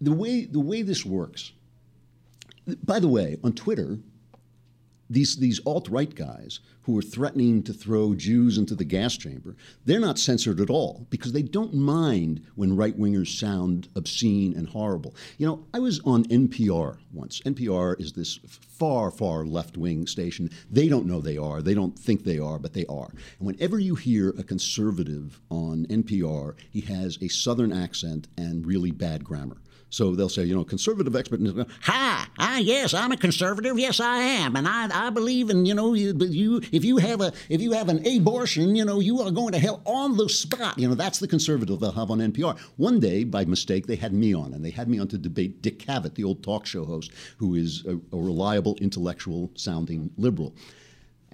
the 0.00 0.12
way 0.12 0.46
the 0.46 0.60
way 0.60 0.82
this 0.82 1.06
works. 1.06 1.52
By 2.84 3.00
the 3.00 3.08
way, 3.08 3.38
on 3.42 3.52
Twitter, 3.52 3.98
these 5.12 5.36
these 5.36 5.60
alt 5.66 5.88
right 5.88 6.14
guys 6.14 6.60
who 6.82 6.98
are 6.98 7.02
threatening 7.02 7.62
to 7.62 7.72
throw 7.72 8.14
Jews 8.14 8.58
into 8.58 8.74
the 8.74 8.84
gas 8.84 9.16
chamber, 9.16 9.54
they're 9.84 10.00
not 10.00 10.18
censored 10.18 10.60
at 10.60 10.70
all 10.70 11.06
because 11.10 11.32
they 11.32 11.42
don't 11.42 11.74
mind 11.74 12.42
when 12.56 12.76
right 12.76 12.98
wingers 12.98 13.38
sound 13.38 13.88
obscene 13.94 14.52
and 14.54 14.68
horrible. 14.68 15.14
You 15.38 15.46
know, 15.46 15.64
I 15.72 15.78
was 15.78 16.00
on 16.00 16.24
NPR 16.24 16.98
once. 17.12 17.40
NPR 17.42 18.00
is 18.00 18.12
this 18.12 18.40
far, 18.48 19.12
far 19.12 19.44
left 19.44 19.76
wing 19.76 20.06
station. 20.06 20.50
They 20.70 20.88
don't 20.88 21.06
know 21.06 21.20
they 21.20 21.36
are. 21.36 21.62
They 21.62 21.74
don't 21.74 21.96
think 21.96 22.24
they 22.24 22.38
are, 22.38 22.58
but 22.58 22.72
they 22.72 22.86
are. 22.86 23.10
And 23.38 23.46
whenever 23.46 23.78
you 23.78 23.94
hear 23.94 24.30
a 24.30 24.42
conservative 24.42 25.40
on 25.50 25.86
NPR, 25.86 26.54
he 26.70 26.80
has 26.80 27.16
a 27.20 27.28
southern 27.28 27.72
accent 27.72 28.26
and 28.36 28.66
really 28.66 28.90
bad 28.90 29.22
grammar. 29.22 29.58
So 29.92 30.14
they'll 30.14 30.30
say, 30.30 30.44
you 30.44 30.54
know, 30.54 30.64
conservative 30.64 31.14
expert. 31.14 31.40
Hi, 31.82 32.26
ah, 32.38 32.56
yes, 32.56 32.94
I'm 32.94 33.12
a 33.12 33.16
conservative. 33.16 33.78
Yes, 33.78 34.00
I 34.00 34.16
am, 34.16 34.56
and 34.56 34.66
I, 34.66 35.08
I 35.08 35.10
believe 35.10 35.50
in 35.50 35.66
you 35.66 35.74
know, 35.74 35.92
you, 35.92 36.16
you 36.16 36.62
if 36.72 36.82
you 36.82 36.96
have 36.96 37.20
a 37.20 37.30
if 37.50 37.60
you 37.60 37.72
have 37.72 37.90
an 37.90 38.04
abortion, 38.06 38.74
you 38.74 38.86
know, 38.86 39.00
you 39.00 39.20
are 39.20 39.30
going 39.30 39.52
to 39.52 39.58
hell 39.58 39.82
on 39.84 40.16
the 40.16 40.30
spot. 40.30 40.78
You 40.78 40.88
know, 40.88 40.94
that's 40.94 41.18
the 41.18 41.28
conservative 41.28 41.78
they'll 41.78 41.92
have 41.92 42.10
on 42.10 42.20
NPR. 42.20 42.58
One 42.78 43.00
day, 43.00 43.24
by 43.24 43.44
mistake, 43.44 43.86
they 43.86 43.96
had 43.96 44.14
me 44.14 44.34
on, 44.34 44.54
and 44.54 44.64
they 44.64 44.70
had 44.70 44.88
me 44.88 44.98
on 44.98 45.08
to 45.08 45.18
debate 45.18 45.60
Dick 45.60 45.78
Cavett, 45.78 46.14
the 46.14 46.24
old 46.24 46.42
talk 46.42 46.64
show 46.64 46.86
host, 46.86 47.12
who 47.36 47.54
is 47.54 47.84
a, 47.84 47.90
a 47.90 48.18
reliable, 48.18 48.76
intellectual 48.80 49.50
sounding 49.56 50.10
liberal. 50.16 50.54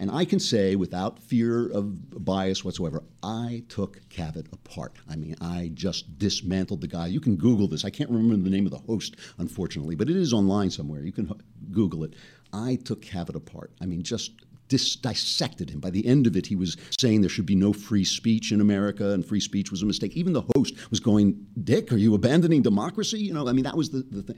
And 0.01 0.13
I 0.13 0.25
can 0.25 0.39
say 0.39 0.77
without 0.77 1.19
fear 1.19 1.69
of 1.71 2.25
bias 2.25 2.65
whatsoever, 2.65 3.03
I 3.21 3.65
took 3.69 4.09
Cavett 4.09 4.51
apart. 4.53 4.97
I 5.11 5.17
mean, 5.17 5.35
I 5.41 5.73
just 5.75 6.19
dismantled 6.19 6.81
the 6.81 6.87
guy. 6.87 7.09
You 7.09 7.21
can 7.21 7.35
Google 7.35 7.67
this. 7.67 7.85
I 7.85 7.91
can't 7.91 8.09
remember 8.09 8.37
the 8.37 8.49
name 8.49 8.65
of 8.65 8.71
the 8.71 8.79
host, 8.79 9.17
unfortunately, 9.39 9.97
but 9.97 10.09
it 10.09 10.17
is 10.17 10.33
online 10.33 10.71
somewhere. 10.71 11.03
You 11.03 11.11
can 11.11 11.33
Google 11.73 12.05
it. 12.05 12.15
I 12.53 12.77
took 12.77 13.03
Cavett 13.03 13.35
apart. 13.35 13.73
I 13.81 13.87
mean, 13.87 14.05
just 14.05 14.31
dis- 14.69 14.95
dissected 14.95 15.69
him. 15.69 15.81
By 15.81 15.91
the 15.91 16.07
end 16.07 16.29
of 16.29 16.37
it, 16.37 16.47
he 16.47 16.55
was 16.55 16.77
saying 16.99 17.21
there 17.21 17.29
should 17.29 17.45
be 17.45 17.57
no 17.57 17.73
free 17.73 18.05
speech 18.05 18.53
in 18.53 18.61
America, 18.61 19.11
and 19.11 19.27
free 19.27 19.41
speech 19.41 19.73
was 19.73 19.83
a 19.83 19.87
mistake. 19.87 20.17
Even 20.17 20.33
the 20.33 20.45
host 20.55 20.91
was 20.91 21.01
going, 21.01 21.45
Dick, 21.65 21.93
are 21.93 21.97
you 21.97 22.15
abandoning 22.15 22.63
democracy? 22.63 23.19
You 23.19 23.35
know, 23.35 23.49
I 23.49 23.53
mean, 23.53 23.65
that 23.65 23.77
was 23.77 23.91
the, 23.91 24.03
the 24.11 24.23
thing. 24.23 24.37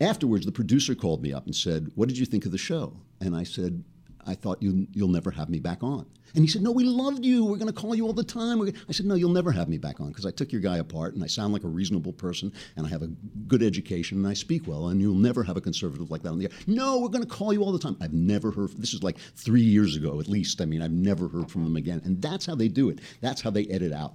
Afterwards, 0.00 0.44
the 0.44 0.52
producer 0.52 0.96
called 0.96 1.22
me 1.22 1.32
up 1.32 1.46
and 1.46 1.54
said, 1.54 1.90
What 1.94 2.08
did 2.08 2.18
you 2.18 2.26
think 2.26 2.44
of 2.44 2.52
the 2.52 2.58
show? 2.58 2.98
And 3.20 3.34
I 3.34 3.44
said, 3.44 3.84
I 4.26 4.34
thought 4.34 4.62
you, 4.62 4.86
you'll 4.92 5.08
never 5.08 5.30
have 5.30 5.48
me 5.48 5.58
back 5.58 5.82
on. 5.82 6.06
And 6.34 6.44
he 6.44 6.48
said, 6.48 6.62
No, 6.62 6.70
we 6.70 6.84
loved 6.84 7.24
you. 7.24 7.44
We're 7.44 7.56
going 7.56 7.72
to 7.72 7.80
call 7.80 7.94
you 7.94 8.06
all 8.06 8.12
the 8.12 8.24
time. 8.24 8.60
I 8.60 8.92
said, 8.92 9.06
No, 9.06 9.14
you'll 9.14 9.30
never 9.30 9.52
have 9.52 9.68
me 9.68 9.78
back 9.78 10.00
on 10.00 10.08
because 10.08 10.26
I 10.26 10.30
took 10.30 10.52
your 10.52 10.60
guy 10.60 10.78
apart 10.78 11.14
and 11.14 11.24
I 11.24 11.26
sound 11.26 11.52
like 11.52 11.64
a 11.64 11.68
reasonable 11.68 12.12
person 12.12 12.52
and 12.76 12.86
I 12.86 12.90
have 12.90 13.02
a 13.02 13.08
good 13.46 13.62
education 13.62 14.18
and 14.18 14.26
I 14.26 14.34
speak 14.34 14.66
well 14.66 14.88
and 14.88 15.00
you'll 15.00 15.14
never 15.14 15.42
have 15.42 15.56
a 15.56 15.60
conservative 15.60 16.10
like 16.10 16.22
that 16.22 16.30
on 16.30 16.38
the 16.38 16.46
air. 16.46 16.50
No, 16.66 17.00
we're 17.00 17.08
going 17.08 17.24
to 17.24 17.30
call 17.30 17.52
you 17.52 17.62
all 17.62 17.72
the 17.72 17.78
time. 17.78 17.96
I've 18.00 18.12
never 18.12 18.50
heard, 18.50 18.70
this 18.76 18.92
is 18.92 19.02
like 19.02 19.18
three 19.18 19.62
years 19.62 19.96
ago 19.96 20.20
at 20.20 20.28
least. 20.28 20.60
I 20.60 20.66
mean, 20.66 20.82
I've 20.82 20.92
never 20.92 21.28
heard 21.28 21.50
from 21.50 21.64
them 21.64 21.76
again. 21.76 22.02
And 22.04 22.20
that's 22.20 22.44
how 22.44 22.54
they 22.54 22.68
do 22.68 22.90
it. 22.90 23.00
That's 23.20 23.40
how 23.40 23.50
they 23.50 23.66
edit 23.66 23.92
out 23.92 24.14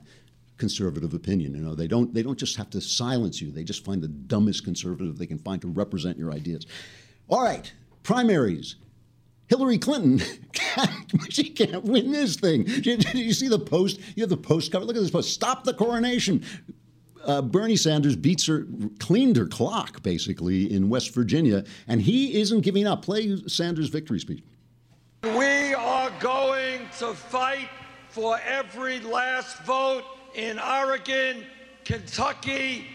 conservative 0.58 1.16
opinion. 1.16 1.56
You 1.56 1.62
know, 1.62 1.74
they 1.74 1.88
don't 1.88 2.14
they 2.14 2.22
don't 2.22 2.38
just 2.38 2.56
have 2.56 2.70
to 2.70 2.82
silence 2.82 3.42
you. 3.42 3.52
They 3.52 3.64
just 3.64 3.84
find 3.84 4.02
the 4.02 4.08
dumbest 4.08 4.64
conservative 4.64 5.18
they 5.18 5.26
can 5.26 5.40
find 5.40 5.60
to 5.64 5.68
represent 5.68 6.20
your 6.20 6.32
ideas. 6.32 6.68
All 7.30 7.44
right, 7.44 7.74
primaries. 8.04 8.76
Hillary 9.52 9.78
Clinton, 9.78 10.22
she 11.30 11.50
can't 11.50 11.84
win 11.84 12.14
this 12.14 12.38
thing. 12.38 12.64
Did 12.64 13.14
you 13.14 13.34
see 13.34 13.50
the 13.50 13.60
post? 13.60 14.00
You 14.16 14.24
have 14.24 14.30
the 14.30 14.38
post 14.38 14.72
cover. 14.72 14.86
Look 14.86 14.96
at 14.96 15.02
this 15.02 15.12
post. 15.12 15.34
Stop 15.34 15.66
the 15.66 15.74
coronation. 15.74 16.42
Uh, 17.26 17.42
Bernie 17.42 17.76
Sanders 17.76 18.16
beats 18.16 18.46
her, 18.46 18.66
cleaned 19.00 19.36
her 19.36 19.48
clock 19.48 20.02
basically 20.04 20.74
in 20.74 20.88
West 20.88 21.14
Virginia, 21.14 21.66
and 21.90 22.02
he 22.02 22.40
isn't 22.40 22.62
giving 22.62 22.88
up. 22.88 23.04
Play 23.04 23.36
Sanders' 23.46 23.90
victory 23.90 24.22
speech. 24.22 24.42
We 25.24 25.74
are 25.74 26.14
going 26.22 26.84
to 27.00 27.14
fight 27.14 27.68
for 28.08 28.40
every 28.48 29.02
last 29.02 29.64
vote 29.64 30.06
in 30.34 30.60
Oregon, 30.60 31.44
Kentucky, 31.84 32.86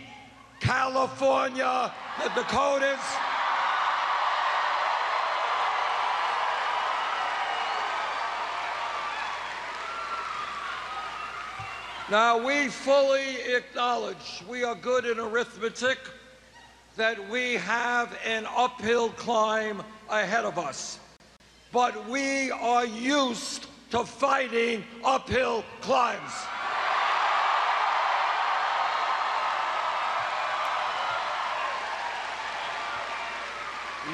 California, 0.61 1.93
the 2.25 2.31
Dakotas. 2.31 3.36
Now, 12.09 12.39
we 12.39 12.69
fully 12.69 13.35
acknowledge 13.53 14.45
we 14.49 14.63
are 14.63 14.77
good 14.77 15.07
in 15.07 15.19
arithmetic, 15.19 15.99
that 16.95 17.29
we 17.29 17.55
have 17.55 18.17
an 18.25 18.47
uphill 18.57 19.11
climb 19.11 19.83
ahead 20.09 20.45
of 20.45 20.57
us. 20.57 21.01
But 21.73 22.09
we 22.09 22.53
are 22.53 22.87
used 22.87 23.67
to 23.91 24.05
fighting 24.05 24.85
uphill 25.05 25.65
climbs. 25.81 26.33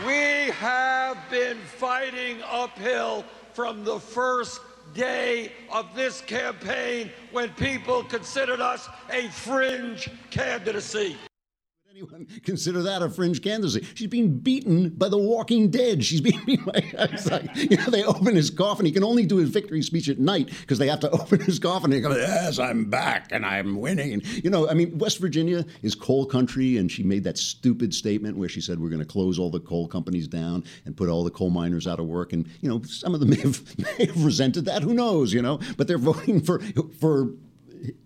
We 0.07 0.51
have 0.53 1.19
been 1.31 1.59
fighting 1.59 2.39
uphill 2.51 3.27
from 3.53 3.85
the 3.85 4.01
first 4.01 4.63
day 4.95 5.53
of 5.71 5.95
this 5.95 6.21
campaign 6.21 7.11
when 7.31 7.49
people 7.51 8.05
considered 8.05 8.61
us 8.61 8.89
a 9.11 9.29
fringe 9.29 10.11
candidacy 10.31 11.17
anyone 11.93 12.27
consider 12.43 12.83
that 12.83 13.03
a 13.03 13.11
fringe 13.11 13.43
candidacy? 13.43 13.87
She's 13.95 14.07
being 14.07 14.39
beaten 14.39 14.89
by 14.91 15.11
the 15.11 15.19
Walking 15.19 15.69
Dead. 15.69 16.03
She's 16.03 16.23
being 16.23 16.63
by, 16.65 16.83
like, 17.31 17.55
you 17.55 17.77
know, 17.77 17.91
they 17.91 18.03
open 18.03 18.35
his 18.35 18.49
coffin. 18.49 18.87
He 18.87 18.93
can 18.93 19.05
only 19.05 19.27
do 19.27 19.37
his 19.37 19.51
victory 19.51 19.83
speech 19.83 20.09
at 20.09 20.19
night 20.19 20.49
because 20.63 20.79
they 20.79 20.89
have 20.89 21.01
to 21.01 21.11
open 21.21 21.41
his 21.41 21.59
coffin. 21.59 21.93
And 21.93 21.95
he 21.95 22.01
goes, 22.01 22.17
"Yes, 22.17 22.59
I'm 22.59 22.89
back 22.89 23.29
and 23.31 23.45
I'm 23.45 23.79
winning." 23.79 24.23
You 24.43 24.49
know, 24.49 24.71
I 24.71 24.75
mean, 24.75 24.97
West 24.97 25.19
Virginia 25.19 25.67
is 25.83 25.95
coal 25.95 26.25
country, 26.25 26.79
and 26.79 26.91
she 26.91 27.03
made 27.03 27.25
that 27.25 27.37
stupid 27.37 27.93
statement 27.93 28.39
where 28.39 28.49
she 28.49 28.63
said 28.63 28.81
we're 28.81 28.89
going 28.89 29.01
to 29.01 29.05
close 29.05 29.39
all 29.39 29.51
the 29.51 29.61
coal 29.61 29.87
companies 29.87 30.27
down 30.27 30.65
and 30.87 30.97
put 30.97 31.11
all 31.11 31.25
the 31.25 31.31
coal 31.31 31.51
miners 31.51 31.87
out 31.87 32.01
of 32.01 32.07
work. 32.07 32.33
And 32.33 32.49
you 32.63 32.71
know, 32.71 32.81
some 32.85 33.13
of 33.13 33.21
them 33.21 33.31
may 33.31 33.41
have, 33.41 33.79
may 33.99 34.07
have 34.07 34.25
resented 34.25 34.65
that. 34.65 34.83
Who 34.83 34.95
knows? 34.95 35.35
You 35.35 35.43
know, 35.43 35.61
but 35.77 35.89
they're 35.89 35.99
voting 35.99 36.41
for 36.41 36.61
for 36.99 37.35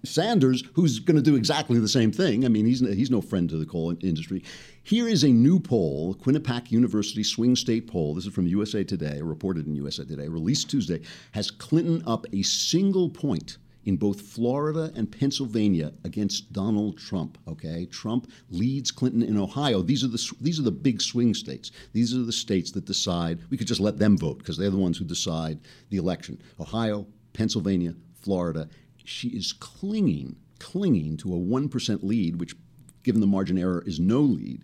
Sanders, 0.04 0.64
who's 0.74 0.98
going 0.98 1.16
to 1.16 1.22
do 1.22 1.36
exactly 1.36 1.78
the 1.78 1.88
same 1.88 2.12
thing. 2.12 2.44
I 2.44 2.48
mean, 2.48 2.66
he's, 2.66 2.80
he's 2.80 3.10
no 3.10 3.20
friend 3.20 3.48
to 3.50 3.56
the 3.56 3.66
coal 3.66 3.94
industry. 4.02 4.42
Here 4.82 5.08
is 5.08 5.24
a 5.24 5.28
new 5.28 5.58
poll, 5.58 6.14
Quinnipiac 6.14 6.70
University 6.70 7.22
swing 7.22 7.56
state 7.56 7.86
poll. 7.86 8.14
This 8.14 8.26
is 8.26 8.32
from 8.32 8.46
USA 8.46 8.84
Today, 8.84 9.20
reported 9.20 9.66
in 9.66 9.74
USA 9.74 10.04
Today, 10.04 10.28
released 10.28 10.70
Tuesday, 10.70 11.00
has 11.32 11.50
Clinton 11.50 12.02
up 12.06 12.26
a 12.32 12.42
single 12.42 13.10
point 13.10 13.58
in 13.86 13.96
both 13.96 14.20
Florida 14.20 14.92
and 14.96 15.10
Pennsylvania 15.10 15.92
against 16.04 16.52
Donald 16.52 16.98
Trump. 16.98 17.38
Okay, 17.48 17.86
Trump 17.86 18.30
leads 18.50 18.90
Clinton 18.90 19.22
in 19.22 19.38
Ohio. 19.38 19.80
These 19.80 20.04
are 20.04 20.08
the 20.08 20.32
these 20.40 20.58
are 20.58 20.64
the 20.64 20.72
big 20.72 21.00
swing 21.00 21.32
states. 21.34 21.70
These 21.92 22.14
are 22.14 22.22
the 22.22 22.32
states 22.32 22.72
that 22.72 22.84
decide. 22.84 23.40
We 23.48 23.56
could 23.56 23.68
just 23.68 23.80
let 23.80 23.98
them 23.98 24.18
vote 24.18 24.38
because 24.38 24.58
they're 24.58 24.70
the 24.70 24.76
ones 24.76 24.98
who 24.98 25.04
decide 25.04 25.60
the 25.88 25.96
election. 25.96 26.40
Ohio, 26.60 27.06
Pennsylvania, 27.32 27.94
Florida, 28.20 28.68
she 29.08 29.28
is 29.28 29.52
clinging, 29.52 30.36
clinging 30.58 31.16
to 31.18 31.34
a 31.34 31.38
1% 31.38 32.02
lead, 32.02 32.40
which, 32.40 32.54
given 33.02 33.20
the 33.20 33.26
margin 33.26 33.58
error, 33.58 33.82
is 33.86 34.00
no 34.00 34.20
lead. 34.20 34.62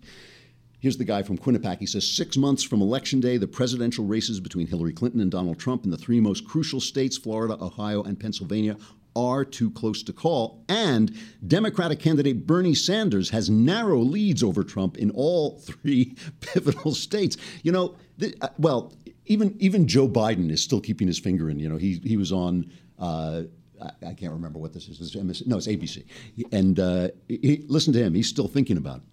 Here's 0.79 0.97
the 0.97 1.05
guy 1.05 1.23
from 1.23 1.37
Quinnipiac. 1.37 1.79
He 1.79 1.85
says 1.85 2.05
six 2.05 2.35
months 2.35 2.61
from 2.61 2.81
Election 2.81 3.21
Day, 3.21 3.37
the 3.37 3.47
presidential 3.47 4.03
races 4.03 4.41
between 4.41 4.67
Hillary 4.67 4.91
Clinton 4.91 5.21
and 5.21 5.31
Donald 5.31 5.57
Trump 5.57 5.85
in 5.85 5.91
the 5.91 5.97
three 5.97 6.19
most 6.19 6.45
crucial 6.45 6.81
states, 6.81 7.17
Florida, 7.17 7.57
Ohio, 7.61 8.03
and 8.03 8.19
Pennsylvania, 8.19 8.75
are 9.15 9.45
too 9.45 9.71
close 9.71 10.03
to 10.03 10.11
call. 10.11 10.63
And 10.67 11.15
Democratic 11.47 11.99
candidate 11.99 12.45
Bernie 12.45 12.75
Sanders 12.75 13.29
has 13.29 13.49
narrow 13.49 13.99
leads 13.99 14.43
over 14.43 14.63
Trump 14.63 14.97
in 14.97 15.09
all 15.11 15.59
three 15.59 16.15
pivotal 16.41 16.93
states. 16.93 17.37
You 17.61 17.71
know, 17.71 17.95
th- 18.19 18.35
uh, 18.41 18.49
well, 18.57 18.93
even 19.25 19.55
even 19.59 19.87
Joe 19.87 20.07
Biden 20.07 20.51
is 20.51 20.61
still 20.61 20.81
keeping 20.81 21.07
his 21.07 21.17
finger 21.19 21.49
in. 21.49 21.59
You 21.59 21.69
know, 21.69 21.77
he 21.77 22.01
he 22.03 22.17
was 22.17 22.31
on. 22.31 22.71
Uh, 22.99 23.43
I, 23.83 24.07
I 24.07 24.13
can't 24.13 24.31
remember 24.33 24.59
what 24.59 24.73
this 24.73 24.87
is. 24.87 25.15
No, 25.45 25.57
it's 25.57 25.67
ABC. 25.67 26.05
And 26.51 26.79
uh, 26.79 27.09
he, 27.27 27.63
listen 27.67 27.93
to 27.93 27.99
him. 27.99 28.13
He's 28.13 28.29
still 28.29 28.47
thinking 28.47 28.77
about 28.77 28.97
it. 28.97 29.03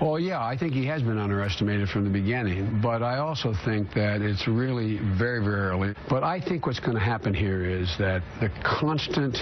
Well, 0.00 0.18
yeah, 0.18 0.44
I 0.44 0.56
think 0.56 0.74
he 0.74 0.86
has 0.86 1.02
been 1.02 1.18
underestimated 1.18 1.88
from 1.88 2.04
the 2.04 2.10
beginning, 2.10 2.80
but 2.80 3.02
I 3.02 3.18
also 3.18 3.52
think 3.64 3.92
that 3.94 4.22
it's 4.22 4.46
really 4.46 4.98
very, 5.18 5.42
very 5.42 5.60
early. 5.60 5.94
But 6.08 6.22
I 6.22 6.40
think 6.40 6.66
what's 6.66 6.78
going 6.78 6.94
to 6.94 7.02
happen 7.02 7.34
here 7.34 7.64
is 7.64 7.96
that 7.98 8.22
the 8.40 8.48
constant 8.62 9.36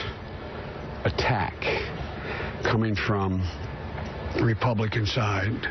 attack 1.04 1.54
coming 2.62 2.94
from 2.94 3.46
the 4.34 4.44
Republican 4.44 5.04
side, 5.04 5.68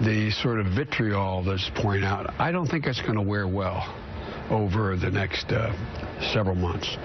the 0.00 0.32
sort 0.32 0.58
of 0.58 0.66
vitriol 0.66 1.44
that's 1.44 1.70
pouring 1.76 2.02
out, 2.02 2.34
I 2.40 2.50
don't 2.50 2.66
think 2.66 2.86
it's 2.86 3.00
going 3.00 3.14
to 3.14 3.22
wear 3.22 3.46
well 3.46 3.94
over 4.50 4.96
the 4.96 5.10
next 5.10 5.52
uh, 5.52 5.72
several 6.32 6.54
months. 6.54 6.96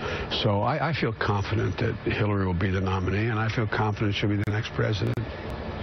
So 0.43 0.62
I, 0.62 0.89
I 0.89 0.93
feel 0.93 1.13
confident 1.13 1.77
that 1.77 1.96
Hillary 2.05 2.46
will 2.46 2.53
be 2.53 2.70
the 2.70 2.82
nominee, 2.82 3.27
and 3.27 3.39
I 3.39 3.50
feel 3.53 3.67
confident 3.67 4.15
she'll 4.15 4.29
be 4.29 4.38
the 4.38 4.51
next 4.51 4.74
president. 4.74 5.17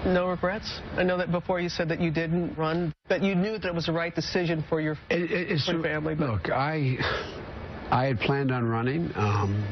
No 0.04 0.28
regrets? 0.28 0.80
I 0.96 1.02
know 1.02 1.18
that 1.18 1.30
before 1.30 1.60
you 1.60 1.68
said 1.68 1.88
that 1.90 2.00
you 2.00 2.10
didn't 2.10 2.56
run, 2.56 2.92
but 3.08 3.22
you 3.22 3.34
knew 3.34 3.58
that 3.58 3.66
it 3.66 3.74
was 3.74 3.86
the 3.86 3.92
right 3.92 4.14
decision 4.14 4.64
for 4.68 4.80
your, 4.80 4.96
it, 5.10 5.30
it, 5.30 5.60
for 5.60 5.72
your 5.72 5.82
family. 5.82 6.14
But. 6.14 6.30
Look, 6.30 6.50
I, 6.50 6.96
I 7.90 8.06
had 8.06 8.18
planned 8.20 8.50
on 8.50 8.64
running. 8.64 9.12
Um, 9.14 9.62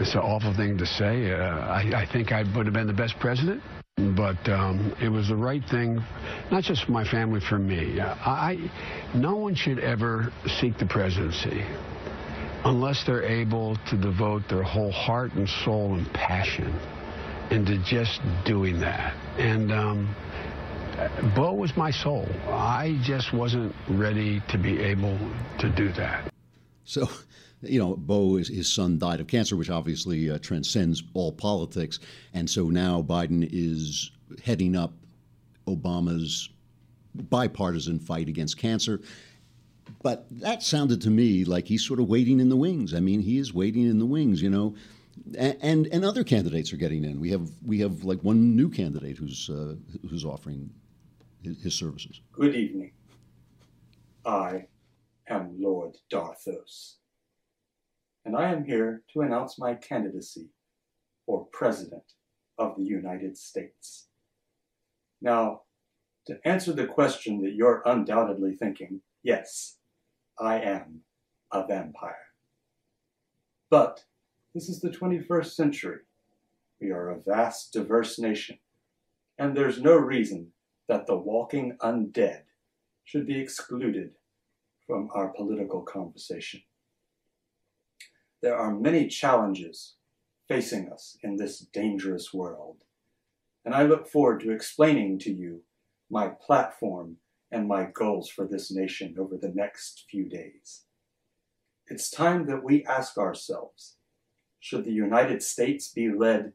It's 0.00 0.14
an 0.14 0.20
awful 0.20 0.56
thing 0.56 0.78
to 0.78 0.86
say. 0.86 1.32
Uh, 1.32 1.36
I, 1.36 2.02
I 2.02 2.06
think 2.10 2.32
I 2.32 2.44
would 2.56 2.66
have 2.66 2.74
been 2.74 2.86
the 2.86 2.92
best 2.92 3.14
president 3.20 3.62
but 4.16 4.48
um, 4.48 4.94
it 5.00 5.08
was 5.08 5.28
the 5.28 5.36
right 5.36 5.62
thing, 5.70 6.02
not 6.50 6.64
just 6.64 6.84
for 6.84 6.90
my 6.90 7.08
family, 7.08 7.40
for 7.48 7.60
me. 7.60 8.00
I, 8.00 8.70
no 9.14 9.36
one 9.36 9.54
should 9.54 9.78
ever 9.78 10.32
seek 10.60 10.78
the 10.78 10.86
presidency 10.86 11.64
unless 12.64 13.04
they're 13.04 13.24
able 13.24 13.76
to 13.88 13.96
devote 13.96 14.48
their 14.48 14.62
whole 14.62 14.92
heart 14.92 15.32
and 15.34 15.48
soul 15.48 15.94
and 15.94 16.10
passion 16.12 16.74
into 17.50 17.76
just 17.78 18.20
doing 18.44 18.80
that. 18.80 19.14
And 19.38 19.70
um, 19.70 20.14
Beau 21.34 21.52
was 21.52 21.76
my 21.76 21.90
soul. 21.90 22.26
I 22.48 22.98
just 23.02 23.32
wasn't 23.32 23.74
ready 23.88 24.40
to 24.48 24.58
be 24.58 24.80
able 24.80 25.18
to 25.58 25.68
do 25.68 25.92
that. 25.92 26.32
So, 26.84 27.08
you 27.60 27.78
know, 27.78 27.96
Beau, 27.96 28.36
his 28.36 28.72
son 28.72 28.98
died 28.98 29.20
of 29.20 29.26
cancer, 29.26 29.56
which 29.56 29.70
obviously 29.70 30.30
uh, 30.30 30.38
transcends 30.38 31.02
all 31.12 31.32
politics. 31.32 31.98
And 32.32 32.48
so 32.48 32.70
now 32.70 33.02
Biden 33.02 33.48
is 33.52 34.10
heading 34.42 34.76
up 34.76 34.92
Obama's 35.66 36.48
bipartisan 37.14 37.98
fight 37.98 38.28
against 38.28 38.56
cancer. 38.56 39.00
But 40.02 40.26
that 40.30 40.62
sounded 40.62 41.00
to 41.02 41.10
me 41.10 41.44
like 41.44 41.66
he's 41.66 41.84
sort 41.86 42.00
of 42.00 42.08
waiting 42.08 42.40
in 42.40 42.48
the 42.48 42.56
wings. 42.56 42.94
I 42.94 43.00
mean, 43.00 43.20
he 43.20 43.38
is 43.38 43.54
waiting 43.54 43.88
in 43.88 43.98
the 43.98 44.06
wings, 44.06 44.42
you 44.42 44.50
know. 44.50 44.74
And 45.38 45.86
and 45.86 46.04
other 46.04 46.24
candidates 46.24 46.72
are 46.72 46.76
getting 46.76 47.04
in. 47.04 47.20
We 47.20 47.30
have 47.30 47.48
we 47.64 47.78
have 47.80 48.04
like 48.04 48.20
one 48.22 48.56
new 48.56 48.68
candidate 48.68 49.16
who's 49.16 49.48
uh, 49.48 49.74
who's 50.10 50.24
offering 50.24 50.70
his, 51.42 51.62
his 51.62 51.74
services. 51.74 52.20
Good 52.32 52.54
evening. 52.54 52.92
I 54.26 54.66
am 55.28 55.54
Lord 55.60 55.96
Darthos 56.10 56.96
and 58.24 58.36
I 58.36 58.50
am 58.50 58.64
here 58.64 59.02
to 59.12 59.20
announce 59.20 59.58
my 59.58 59.74
candidacy 59.74 60.48
for 61.26 61.46
President 61.52 62.12
of 62.58 62.76
the 62.76 62.84
United 62.84 63.36
States. 63.36 64.08
Now, 65.20 65.62
to 66.26 66.38
answer 66.44 66.72
the 66.72 66.86
question 66.86 67.42
that 67.42 67.54
you're 67.54 67.82
undoubtedly 67.84 68.54
thinking, 68.54 69.00
yes, 69.24 69.78
I 70.38 70.60
am 70.60 71.00
a 71.50 71.66
vampire. 71.66 72.28
But 73.70 74.04
this 74.54 74.68
is 74.68 74.80
the 74.80 74.90
21st 74.90 75.52
century. 75.52 76.00
We 76.80 76.92
are 76.92 77.10
a 77.10 77.20
vast, 77.20 77.72
diverse 77.72 78.18
nation, 78.18 78.58
and 79.38 79.56
there's 79.56 79.80
no 79.80 79.96
reason 79.96 80.52
that 80.86 81.06
the 81.06 81.16
walking 81.16 81.76
undead 81.80 82.42
should 83.04 83.26
be 83.26 83.40
excluded 83.40 84.12
from 84.86 85.08
our 85.14 85.28
political 85.28 85.82
conversation. 85.82 86.62
There 88.42 88.56
are 88.56 88.74
many 88.74 89.08
challenges 89.08 89.94
facing 90.46 90.92
us 90.92 91.16
in 91.22 91.36
this 91.36 91.60
dangerous 91.60 92.34
world, 92.34 92.84
and 93.64 93.74
I 93.74 93.84
look 93.84 94.06
forward 94.06 94.40
to 94.40 94.50
explaining 94.50 95.18
to 95.20 95.32
you 95.32 95.62
my 96.10 96.28
platform 96.28 97.16
and 97.50 97.68
my 97.68 97.84
goals 97.92 98.28
for 98.28 98.46
this 98.46 98.70
nation 98.70 99.14
over 99.18 99.36
the 99.36 99.52
next 99.54 100.04
few 100.10 100.28
days. 100.28 100.82
It's 101.86 102.10
time 102.10 102.46
that 102.46 102.64
we 102.64 102.84
ask 102.84 103.18
ourselves, 103.18 103.96
should 104.58 104.84
the 104.84 104.92
United 104.92 105.42
States 105.42 105.88
be 105.88 106.10
led 106.10 106.52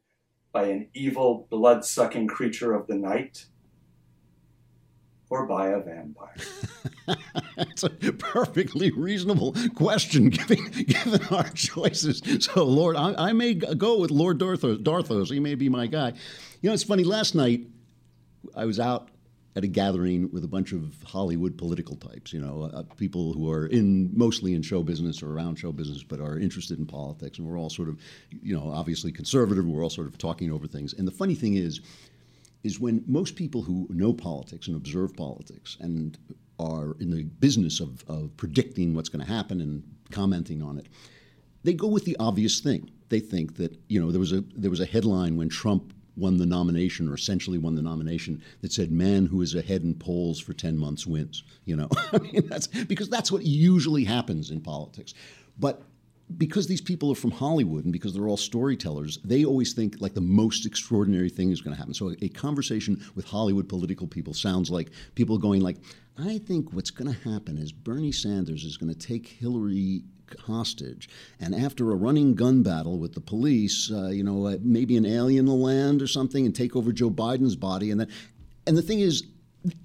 by 0.52 0.66
an 0.66 0.90
evil, 0.94 1.48
blood-sucking 1.52 2.28
creature 2.28 2.74
of 2.74 2.88
the 2.88 2.96
night 2.96 3.46
or 5.30 5.46
by 5.46 5.68
a 5.68 5.80
vampire? 5.80 6.36
That's 7.56 7.84
a 7.84 7.90
perfectly 7.90 8.90
reasonable 8.90 9.56
question, 9.76 10.30
given, 10.30 10.72
given 10.72 11.22
our 11.28 11.50
choices. 11.50 12.24
So, 12.40 12.64
Lord, 12.64 12.96
I, 12.96 13.14
I 13.30 13.34
may 13.34 13.54
go 13.54 14.00
with 14.00 14.10
Lord 14.10 14.40
Darthos, 14.40 14.82
Darthos. 14.82 15.32
He 15.32 15.40
may 15.40 15.54
be 15.54 15.70
my 15.70 15.86
guy. 15.86 16.14
You 16.62 16.70
know, 16.70 16.74
it's 16.74 16.84
funny. 16.84 17.04
Last 17.04 17.36
night, 17.36 17.68
I 18.56 18.66
was 18.66 18.80
out 18.80 19.10
at 19.60 19.66
a 19.66 19.68
gathering 19.68 20.32
with 20.32 20.46
a 20.46 20.48
bunch 20.48 20.72
of 20.72 20.96
Hollywood 21.04 21.58
political 21.58 21.98
types, 21.98 22.32
you 22.32 22.40
know, 22.40 22.72
uh, 22.74 22.84
people 22.96 23.34
who 23.34 23.52
are 23.52 23.68
in 23.68 24.10
mostly 24.18 24.54
in 24.54 24.62
show 24.62 24.82
business 24.84 25.22
or 25.22 25.34
around 25.34 25.58
show 25.58 25.74
business, 25.74 26.02
but 26.02 26.22
are 26.22 26.40
interested 26.40 26.80
in 26.80 26.86
politics. 26.86 27.38
And 27.38 27.46
we're 27.46 27.60
all 27.60 27.70
sort 27.70 27.90
of, 27.90 28.00
you 28.42 28.56
know, 28.56 28.72
obviously 28.72 29.12
conservative. 29.12 29.66
We're 29.66 29.84
all 29.84 29.90
sort 29.90 30.08
of 30.08 30.18
talking 30.18 30.50
over 30.50 30.66
things. 30.66 30.94
And 30.94 31.06
the 31.06 31.12
funny 31.12 31.36
thing 31.36 31.56
is, 31.56 31.82
is 32.64 32.80
when 32.80 33.04
most 33.06 33.36
people 33.36 33.62
who 33.62 33.86
know 33.90 34.14
politics 34.14 34.68
and 34.68 34.78
observe 34.78 35.14
politics 35.14 35.76
and 35.82 36.18
are 36.58 36.96
in 37.02 37.12
the 37.12 37.24
business 37.24 37.82
of, 37.82 38.06
of 38.08 38.36
predicting 38.38 38.94
what's 38.94 39.10
going 39.10 39.26
to 39.26 39.32
happen 39.32 39.60
and 39.60 39.84
commenting 40.10 40.64
on 40.64 40.78
it, 40.78 40.88
they 41.66 41.74
go 41.74 41.88
with 41.88 42.06
the 42.06 42.16
obvious 42.18 42.62
thing. 42.62 42.90
They 43.10 43.20
think 43.20 43.58
that 43.58 43.78
you 43.90 44.00
know 44.00 44.10
there 44.12 44.22
was 44.22 44.32
a 44.32 44.42
there 44.56 44.72
was 44.72 44.80
a 44.80 44.86
headline 44.86 45.36
when 45.36 45.50
Trump 45.50 45.94
won 46.16 46.38
the 46.38 46.46
nomination 46.46 47.08
or 47.08 47.16
essentially 47.16 47.58
won 47.58 47.76
the 47.76 47.82
nomination 47.82 48.42
that 48.62 48.72
said 48.72 48.92
man 48.92 49.26
who 49.26 49.42
is 49.42 49.56
ahead 49.56 49.84
in 49.84 49.94
polls 49.94 50.40
for 50.40 50.54
10 50.54 50.78
months 50.78 51.06
wins 51.08 51.44
you 51.66 51.76
know 51.76 51.90
i 52.14 52.18
mean 52.18 52.48
that's 52.48 52.68
because 52.68 53.10
that's 53.10 53.32
what 53.32 53.44
usually 53.44 54.04
happens 54.04 54.52
in 54.52 54.62
politics 54.62 55.14
but 55.58 55.84
because 56.38 56.68
these 56.68 56.82
people 56.82 57.12
are 57.12 57.16
from 57.16 57.32
Hollywood 57.32 57.86
and 57.86 57.94
because 57.94 58.14
they're 58.14 58.28
all 58.28 58.38
storytellers, 58.38 59.18
they 59.24 59.46
always 59.46 59.74
think 59.74 60.00
like 60.00 60.14
the 60.14 60.22
most 60.22 60.66
extraordinary 60.66 61.30
thing 61.30 61.52
is 61.52 61.62
going 61.62 61.74
to 61.74 61.78
happen. 61.78 61.94
So 61.94 62.10
a, 62.10 62.16
a 62.22 62.30
conversation 62.30 63.04
with 63.16 63.26
Hollywood 63.26 63.68
political 63.68 64.06
people 64.06 64.34
sounds 64.34 64.70
like 64.70 64.92
people 65.16 65.38
going 65.38 65.62
like, 65.62 65.78
I 66.18 66.38
think 66.38 66.72
what's 66.72 66.92
going 66.92 67.12
to 67.12 67.30
happen 67.30 67.58
is 67.58 67.72
Bernie 67.72 68.12
Sanders 68.12 68.64
is 68.64 68.78
going 68.78 68.94
to 68.94 69.08
take 69.08 69.28
Hillary 69.28 70.04
hostage, 70.46 71.10
and 71.40 71.56
after 71.56 71.92
a 71.92 71.96
running 71.96 72.36
gun 72.36 72.64
battle 72.64 73.00
with 73.00 73.14
the 73.14 73.22
police, 73.22 73.92
uh, 73.92 74.08
you 74.08 74.24
know, 74.24 74.48
uh, 74.48 74.58
maybe 74.62 74.98
an 74.98 75.06
alien 75.06 75.46
will 75.46 75.62
land 75.62 76.02
or 76.02 76.08
something 76.08 76.46
and 76.46 76.56
take 76.56 76.76
over 76.76 76.92
Joe 76.92 77.10
Biden's 77.10 77.56
body, 77.56 77.92
and 77.92 78.00
then, 78.00 78.08
and 78.68 78.78
the 78.78 78.82
thing 78.82 79.00
is, 79.00 79.24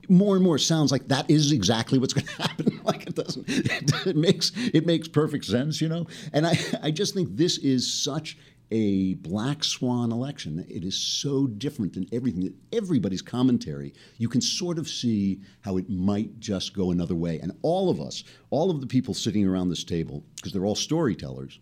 more 0.08 0.36
and 0.36 0.44
more 0.44 0.58
sounds 0.58 0.92
like 0.92 1.08
that 1.08 1.28
is 1.28 1.52
exactly 1.52 1.98
what's 1.98 2.12
going 2.14 2.26
to 2.26 2.42
happen. 2.42 2.80
like 2.84 3.06
it 3.06 3.14
doesn't. 3.14 3.48
It, 3.48 4.06
it, 4.06 4.16
makes 4.16 4.52
it 4.56 4.86
makes 4.86 5.08
perfect 5.08 5.44
sense, 5.44 5.80
you 5.80 5.88
know. 5.88 6.06
And 6.32 6.46
I 6.46 6.58
I 6.82 6.90
just 6.90 7.14
think 7.14 7.36
this 7.36 7.58
is 7.58 7.92
such 7.92 8.38
a 8.70 9.14
black 9.14 9.62
swan 9.62 10.10
election. 10.10 10.64
It 10.68 10.84
is 10.84 10.96
so 10.96 11.46
different 11.46 11.92
than 11.92 12.06
everything. 12.12 12.42
that 12.42 12.54
Everybody's 12.72 13.22
commentary, 13.22 13.94
you 14.18 14.28
can 14.28 14.40
sort 14.40 14.78
of 14.78 14.88
see 14.88 15.40
how 15.60 15.76
it 15.76 15.88
might 15.88 16.40
just 16.40 16.74
go 16.74 16.90
another 16.90 17.14
way. 17.14 17.38
And 17.40 17.52
all 17.62 17.90
of 17.90 18.00
us, 18.00 18.24
all 18.50 18.70
of 18.70 18.80
the 18.80 18.86
people 18.86 19.14
sitting 19.14 19.46
around 19.46 19.68
this 19.68 19.84
table, 19.84 20.24
because 20.36 20.52
they're 20.52 20.66
all 20.66 20.74
storytellers, 20.74 21.60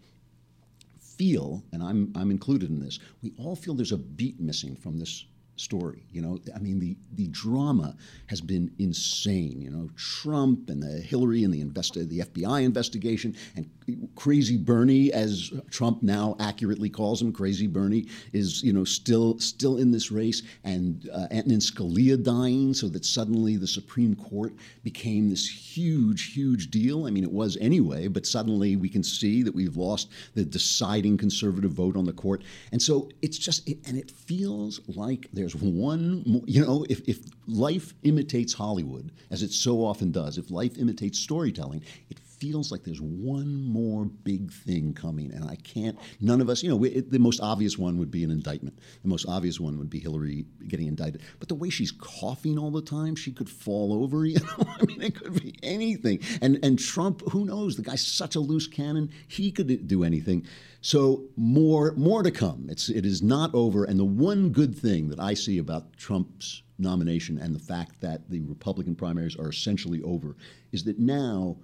feel, 1.01 1.63
and 1.73 1.83
I'm 1.83 2.13
I'm 2.17 2.31
included 2.31 2.71
in 2.71 2.81
this. 2.81 2.99
We 3.23 3.33
all 3.37 3.57
feel 3.57 3.75
there's 3.75 3.93
a 3.93 3.99
beat 3.99 4.41
missing 4.41 4.77
from 4.77 4.99
this 4.99 5.27
story. 5.57 6.05
You 6.13 6.23
know, 6.23 6.39
I 6.55 6.59
mean, 6.59 6.79
the, 6.79 6.97
the 7.15 7.29
drama 7.29 7.97
has 8.27 8.41
been 8.41 8.71
insane. 8.79 9.61
You 9.61 9.71
know, 9.71 9.91
Trump 9.97 10.71
and 10.71 10.83
the 10.83 11.01
Hillary 11.01 11.45
and 11.45 11.53
the 11.53 11.61
invest- 11.61 11.95
the 11.95 12.21
FBI 12.21 12.63
investigation 12.65 13.37
and 13.57 13.69
crazy 14.15 14.57
Bernie, 14.57 15.13
as 15.13 15.53
Trump 15.71 16.03
now 16.03 16.37
accurately 16.39 16.89
calls 16.89 17.21
him, 17.21 17.33
crazy 17.33 17.67
Bernie 17.67 18.07
is 18.33 18.63
you 18.63 18.73
know 18.73 18.85
still 18.85 19.39
still 19.39 19.79
in 19.79 19.91
this 19.91 20.11
race, 20.11 20.43
and 20.65 21.09
uh, 21.13 21.27
Antonin 21.31 21.61
Scalia 21.61 22.23
dying, 22.23 22.75
so 22.75 22.89
that 22.89 23.05
suddenly 23.05 23.57
the 23.57 23.67
Supreme 23.67 24.15
Court 24.15 24.55
became 24.83 25.29
this 25.29 25.49
huge, 25.49 26.33
huge 26.33 26.71
deal. 26.71 27.07
I 27.07 27.11
mean, 27.11 27.25
it 27.25 27.33
was 27.33 27.57
anyway, 27.61 28.09
but 28.09 28.27
suddenly 28.27 28.77
we 28.77 28.89
can 28.89 29.03
see 29.03 29.43
that 29.43 29.55
we've 29.55 29.77
lost 29.77 30.11
the 30.35 30.45
deciding 30.45 31.17
conservative 31.17 31.73
vote 31.73 31.97
on 31.97 32.05
the 32.05 32.13
court, 32.13 32.43
and 32.73 32.81
so 32.81 33.09
it's 33.21 33.39
just 33.39 33.69
it, 33.69 33.79
and 33.87 33.97
it 33.97 34.11
feels 34.11 34.81
like 34.89 35.27
there's 35.43 35.57
one 35.57 36.23
more, 36.25 36.43
you 36.47 36.65
know, 36.65 36.87
if, 36.89 37.07
if 37.09 37.19
life 37.47 37.95
imitates 38.03 38.53
Hollywood, 38.53 39.11
as 39.31 39.43
it 39.43 39.53
so 39.53 39.85
often 39.85 40.13
does, 40.13 40.39
if 40.39 40.51
life 40.51 40.79
imitates 40.79 41.19
storytelling, 41.19 41.83
it 42.11 42.19
feels 42.43 42.73
like 42.73 42.83
there's 42.83 43.01
one 43.01 43.65
more 43.65 44.05
big 44.05 44.53
thing 44.53 44.93
coming, 44.95 45.33
and 45.33 45.49
I 45.49 45.57
can't. 45.57 45.99
None 46.21 46.41
of 46.41 46.49
us, 46.49 46.63
you 46.63 46.71
know, 46.71 46.83
it, 46.85 47.11
the 47.11 47.19
most 47.19 47.41
obvious 47.41 47.79
one 47.79 47.99
would 47.99 48.11
be 48.11 48.25
an 48.25 48.31
indictment. 48.31 48.79
The 49.03 49.09
most 49.09 49.27
obvious 49.29 49.61
one 49.61 49.79
would 49.79 49.91
be 49.91 50.01
Hillary 50.01 50.45
getting 50.67 50.87
indicted. 50.87 51.23
But 51.39 51.49
the 51.49 51.55
way 51.55 51.71
she's 51.71 51.93
coughing 51.93 52.59
all 52.59 52.71
the 52.73 52.83
time, 52.83 53.15
she 53.15 53.33
could 53.33 53.49
fall 53.49 53.93
over. 53.93 54.27
You 54.33 54.39
know, 54.41 54.65
I 54.81 54.85
mean, 54.87 55.03
it 55.03 55.15
could 55.15 55.43
be 55.43 55.55
anything. 55.63 56.21
And 56.41 56.59
and 56.63 56.79
Trump, 56.79 57.23
who 57.31 57.45
knows? 57.45 57.77
The 57.77 57.83
guy's 57.83 58.07
such 58.07 58.35
a 58.35 58.41
loose 58.41 58.67
cannon. 58.67 59.11
He 59.29 59.53
could 59.53 59.87
do 59.87 60.05
anything. 60.05 60.47
So 60.83 61.23
more 61.37 61.93
more 61.93 62.23
to 62.25 62.31
come. 62.31 62.67
It's 62.69 62.89
it 62.89 63.07
is 63.07 63.23
not 63.23 63.55
over. 63.55 63.85
And 63.85 63.99
the 63.99 64.05
one 64.05 64.51
good 64.51 64.77
thing 64.77 65.09
that 65.09 65.21
I 65.21 65.33
see 65.33 65.59
about 65.59 65.97
Trump's 65.97 66.63
nomination 66.79 67.39
and 67.39 67.55
the 67.55 67.61
fact 67.61 68.01
that 68.01 68.29
the 68.29 68.41
Republican 68.41 68.97
primaries 68.97 69.37
are 69.37 69.49
essentially 69.49 70.03
over 70.03 70.37
is 70.73 70.83
that 70.85 70.99
now 70.99 71.57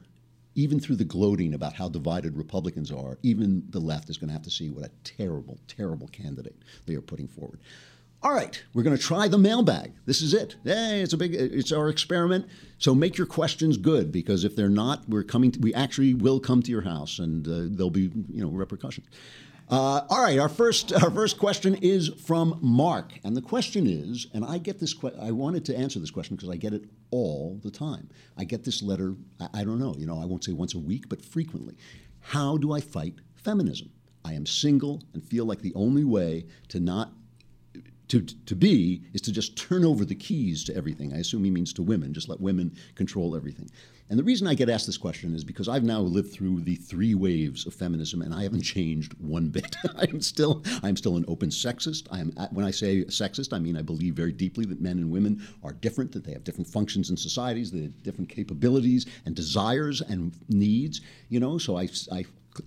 even 0.54 0.80
through 0.80 0.96
the 0.96 1.04
gloating 1.04 1.54
about 1.54 1.72
how 1.74 1.88
divided 1.88 2.36
Republicans 2.36 2.90
are, 2.90 3.18
even 3.22 3.62
the 3.70 3.78
left 3.78 4.08
is 4.08 4.16
going 4.16 4.28
to 4.28 4.32
have 4.32 4.42
to 4.42 4.50
see 4.50 4.70
what 4.70 4.84
a 4.84 4.90
terrible, 5.04 5.58
terrible 5.68 6.08
candidate 6.08 6.56
they 6.86 6.94
are 6.94 7.00
putting 7.00 7.28
forward. 7.28 7.60
All 8.20 8.34
right, 8.34 8.60
we're 8.74 8.82
going 8.82 8.96
to 8.96 9.02
try 9.02 9.28
the 9.28 9.38
mailbag. 9.38 9.92
This 10.04 10.22
is 10.22 10.34
it. 10.34 10.56
Hey, 10.64 11.02
it's 11.02 11.12
a 11.12 11.16
big, 11.16 11.34
it's 11.36 11.70
our 11.70 11.88
experiment. 11.88 12.48
So 12.78 12.92
make 12.92 13.16
your 13.16 13.28
questions 13.28 13.76
good 13.76 14.10
because 14.10 14.42
if 14.42 14.56
they're 14.56 14.68
not, 14.68 15.08
we're 15.08 15.22
coming. 15.22 15.52
To, 15.52 15.60
we 15.60 15.72
actually 15.72 16.14
will 16.14 16.40
come 16.40 16.60
to 16.62 16.70
your 16.70 16.82
house, 16.82 17.20
and 17.20 17.46
uh, 17.46 17.76
there'll 17.76 17.90
be, 17.90 18.10
you 18.28 18.42
know, 18.42 18.48
repercussions. 18.48 19.06
Uh, 19.70 20.00
all 20.08 20.20
right, 20.20 20.36
our 20.38 20.48
first 20.48 20.92
our 20.94 21.12
first 21.12 21.38
question 21.38 21.76
is 21.76 22.08
from 22.08 22.58
Mark, 22.60 23.12
and 23.22 23.36
the 23.36 23.42
question 23.42 23.86
is, 23.86 24.26
and 24.34 24.44
I 24.44 24.58
get 24.58 24.80
this. 24.80 24.94
Que- 24.94 25.16
I 25.20 25.30
wanted 25.30 25.64
to 25.66 25.76
answer 25.76 26.00
this 26.00 26.10
question 26.10 26.34
because 26.34 26.48
I 26.50 26.56
get 26.56 26.72
it 26.72 26.86
all 27.12 27.60
the 27.62 27.70
time. 27.70 28.08
I 28.36 28.42
get 28.42 28.64
this 28.64 28.82
letter. 28.82 29.14
I, 29.38 29.60
I 29.60 29.64
don't 29.64 29.78
know. 29.78 29.94
You 29.96 30.06
know, 30.06 30.20
I 30.20 30.24
won't 30.24 30.42
say 30.42 30.52
once 30.52 30.74
a 30.74 30.78
week, 30.80 31.08
but 31.08 31.24
frequently. 31.24 31.76
How 32.18 32.56
do 32.56 32.72
I 32.72 32.80
fight 32.80 33.14
feminism? 33.36 33.90
I 34.24 34.32
am 34.32 34.44
single 34.44 35.04
and 35.14 35.22
feel 35.22 35.44
like 35.44 35.62
the 35.62 35.74
only 35.74 36.04
way 36.04 36.46
to 36.68 36.80
not 36.80 37.12
to, 38.08 38.20
to 38.22 38.56
be 38.56 39.02
is 39.12 39.20
to 39.22 39.32
just 39.32 39.56
turn 39.56 39.84
over 39.84 40.04
the 40.04 40.14
keys 40.14 40.64
to 40.64 40.76
everything. 40.76 41.12
I 41.12 41.18
assume 41.18 41.44
he 41.44 41.50
means 41.50 41.72
to 41.74 41.82
women, 41.82 42.14
just 42.14 42.28
let 42.28 42.40
women 42.40 42.76
control 42.94 43.36
everything. 43.36 43.70
And 44.10 44.18
the 44.18 44.24
reason 44.24 44.46
I 44.46 44.54
get 44.54 44.70
asked 44.70 44.86
this 44.86 44.96
question 44.96 45.34
is 45.34 45.44
because 45.44 45.68
I've 45.68 45.84
now 45.84 46.00
lived 46.00 46.32
through 46.32 46.62
the 46.62 46.76
three 46.76 47.14
waves 47.14 47.66
of 47.66 47.74
feminism 47.74 48.22
and 48.22 48.34
I 48.34 48.42
haven't 48.42 48.62
changed 48.62 49.12
one 49.18 49.50
bit. 49.50 49.76
I'm 49.98 50.22
still 50.22 50.64
I'm 50.82 50.96
still 50.96 51.16
an 51.16 51.26
open 51.28 51.50
sexist. 51.50 52.06
I 52.10 52.20
am 52.20 52.32
when 52.52 52.64
I 52.64 52.70
say 52.70 53.04
sexist, 53.04 53.52
I 53.52 53.58
mean 53.58 53.76
I 53.76 53.82
believe 53.82 54.14
very 54.14 54.32
deeply 54.32 54.64
that 54.66 54.80
men 54.80 54.96
and 54.96 55.10
women 55.10 55.46
are 55.62 55.72
different, 55.72 56.12
that 56.12 56.24
they 56.24 56.32
have 56.32 56.44
different 56.44 56.68
functions 56.68 57.10
in 57.10 57.18
societies, 57.18 57.70
they 57.70 57.82
have 57.82 58.02
different 58.02 58.30
capabilities 58.30 59.04
and 59.26 59.34
desires 59.34 60.00
and 60.00 60.32
needs, 60.48 61.02
you 61.28 61.38
know, 61.38 61.58
so 61.58 61.76
I, 61.76 61.88
I 62.10 62.24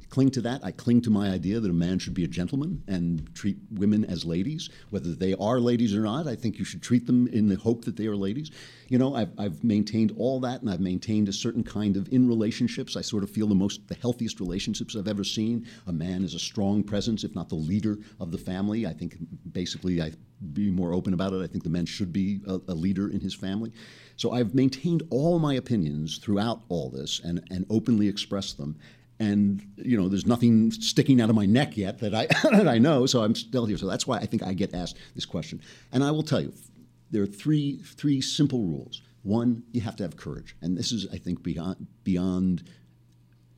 cling 0.10 0.30
to 0.32 0.42
that. 0.42 0.64
I 0.64 0.72
cling 0.72 1.02
to 1.02 1.10
my 1.10 1.30
idea 1.30 1.60
that 1.60 1.70
a 1.70 1.74
man 1.74 2.00
should 2.00 2.14
be 2.14 2.24
a 2.24 2.28
gentleman 2.28 2.84
and 2.88 3.34
treat 3.36 3.58
women 3.72 4.06
as 4.06 4.26
ladies, 4.26 4.70
whether 4.90 5.14
they 5.14 5.34
are 5.36 5.60
ladies 5.60 5.96
or 5.96 6.02
not. 6.02 6.28
I 6.28 6.36
think 6.36 6.58
you 6.58 6.66
should 6.66 6.82
treat 6.82 7.08
them 7.08 7.28
in 7.28 7.48
the 7.48 7.56
hope 7.56 7.86
that 7.86 7.98
they 7.98 8.08
are 8.08 8.16
ladies. 8.16 8.52
You 8.88 8.98
know, 8.98 9.16
I've, 9.16 9.32
I've 9.38 9.64
maintained 9.64 10.14
all 10.18 10.40
that, 10.42 10.62
and 10.62 10.70
I've 10.70 10.80
maintained 10.80 11.30
a 11.30 11.34
certain 11.34 11.64
kind 11.64 11.98
of 11.98 12.12
in 12.12 12.28
relationships. 12.28 12.96
I 12.96 13.02
sort 13.02 13.24
of 13.24 13.30
feel 13.30 13.48
the 13.48 13.56
most, 13.56 13.88
the 13.88 13.96
healthiest 13.96 14.40
relationships 14.40 14.96
I've 14.96 15.08
ever 15.08 15.24
seen. 15.24 15.68
A 15.88 15.94
man 15.94 16.24
is 16.24 16.34
a 16.34 16.40
strong 16.40 16.84
presence, 16.84 17.24
if 17.24 17.36
not 17.36 17.50
the 17.50 17.56
leader 17.56 17.98
of 18.20 18.32
the 18.32 18.38
family. 18.38 18.86
I 18.86 18.94
think 18.94 19.18
basically 19.52 20.02
I 20.02 20.12
be 20.54 20.72
more 20.72 20.94
open 20.94 21.14
about 21.14 21.34
it. 21.34 21.42
I 21.44 21.48
think 21.48 21.64
the 21.64 21.70
man 21.70 21.86
should 21.86 22.12
be 22.12 22.42
a, 22.48 22.60
a 22.68 22.74
leader 22.74 23.10
in 23.10 23.20
his 23.20 23.34
family. 23.34 23.72
So 24.16 24.32
I've 24.32 24.56
maintained 24.56 25.04
all 25.12 25.40
my 25.40 25.54
opinions 25.54 26.18
throughout 26.18 26.62
all 26.68 26.90
this 26.90 27.22
and, 27.24 27.44
and 27.52 27.66
openly 27.70 28.08
expressed 28.08 28.58
them 28.58 28.76
and 29.22 29.64
you 29.78 29.96
know 29.96 30.10
there's 30.10 30.26
nothing 30.26 30.72
sticking 30.72 31.22
out 31.22 31.30
of 31.30 31.36
my 31.36 31.46
neck 31.46 31.78
yet 31.78 32.00
that 32.00 32.16
I 32.16 32.26
that 32.52 32.68
I 32.68 32.80
know 32.80 33.06
so 33.06 33.24
I'm 33.24 33.36
still 33.36 33.68
here. 33.68 33.78
So 33.78 33.88
that's 33.88 34.08
why 34.08 34.18
I 34.18 34.26
think 34.26 34.44
I 34.44 34.54
get 34.54 34.74
asked 34.74 34.98
this 35.16 35.26
question. 35.26 35.62
And 35.92 36.04
I 36.04 36.12
will 36.12 36.24
tell 36.24 36.42
you 36.42 36.52
there 37.12 37.22
are 37.22 37.28
three 37.28 37.78
three 37.78 38.20
simple 38.20 38.64
rules. 38.64 39.02
One 39.22 39.64
you 39.72 39.82
have 39.82 39.96
to 39.98 40.04
have 40.04 40.18
courage. 40.18 40.56
And 40.62 40.76
this 40.76 40.92
is 40.92 41.08
I 41.14 41.18
think 41.18 41.44
beyond 41.44 41.86
beyond 42.04 42.64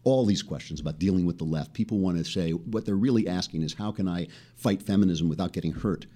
all 0.03 0.25
these 0.25 0.43
questions 0.43 0.81
about 0.81 0.99
dealing 0.99 1.25
with 1.25 1.37
the 1.37 1.45
left. 1.45 1.73
People 1.73 1.99
want 1.99 2.17
to 2.17 2.25
say 2.25 2.51
what 2.51 2.85
they're 2.85 2.95
really 2.95 3.25
asking 3.29 3.63
is 3.63 3.73
how 3.73 3.93
can 3.93 4.05
I 4.05 4.27
fight 4.57 4.83
feminism 4.83 5.29
without 5.29 5.53
getting 5.53 5.71
hurt? 5.71 6.05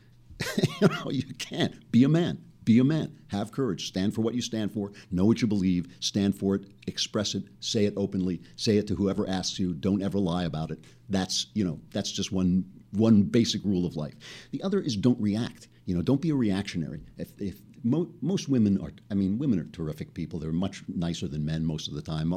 You 0.79 0.89
know 0.89 1.09
you 1.09 1.33
can't. 1.39 1.91
Be 1.91 2.03
a 2.03 2.09
man 2.09 2.43
be 2.67 2.79
a 2.79 2.83
man. 2.83 3.17
Have 3.29 3.53
courage. 3.53 3.87
Stand 3.87 4.13
for 4.13 4.21
what 4.21 4.35
you 4.35 4.41
stand 4.41 4.73
for. 4.73 4.91
Know 5.09 5.23
what 5.23 5.41
you 5.41 5.47
believe. 5.47 5.87
Stand 6.01 6.37
for 6.37 6.53
it. 6.53 6.65
Express 6.85 7.33
it. 7.33 7.43
Say 7.61 7.85
it 7.85 7.93
openly. 7.95 8.41
Say 8.57 8.75
it 8.75 8.87
to 8.87 8.95
whoever 8.95 9.27
asks 9.27 9.57
you. 9.57 9.73
Don't 9.73 10.03
ever 10.03 10.19
lie 10.19 10.43
about 10.43 10.69
it. 10.71 10.83
That's 11.07 11.47
you 11.53 11.63
know 11.63 11.79
that's 11.91 12.11
just 12.11 12.33
one 12.33 12.65
one 12.91 13.23
basic 13.23 13.63
rule 13.63 13.85
of 13.85 13.95
life. 13.95 14.15
The 14.51 14.61
other 14.63 14.81
is 14.81 14.97
don't 14.97 15.19
react. 15.19 15.69
You 15.85 15.95
know, 15.95 16.01
don't 16.01 16.19
be 16.19 16.31
a 16.31 16.35
reactionary. 16.35 16.99
If, 17.17 17.31
if 17.39 17.61
mo- 17.85 18.11
most 18.21 18.49
women 18.49 18.77
are, 18.81 18.91
I 19.09 19.13
mean, 19.13 19.37
women 19.37 19.59
are 19.59 19.65
terrific 19.65 20.13
people. 20.13 20.37
They're 20.37 20.51
much 20.51 20.83
nicer 20.89 21.29
than 21.29 21.45
men 21.45 21.63
most 21.63 21.87
of 21.87 21.93
the 21.93 22.01
time. 22.01 22.33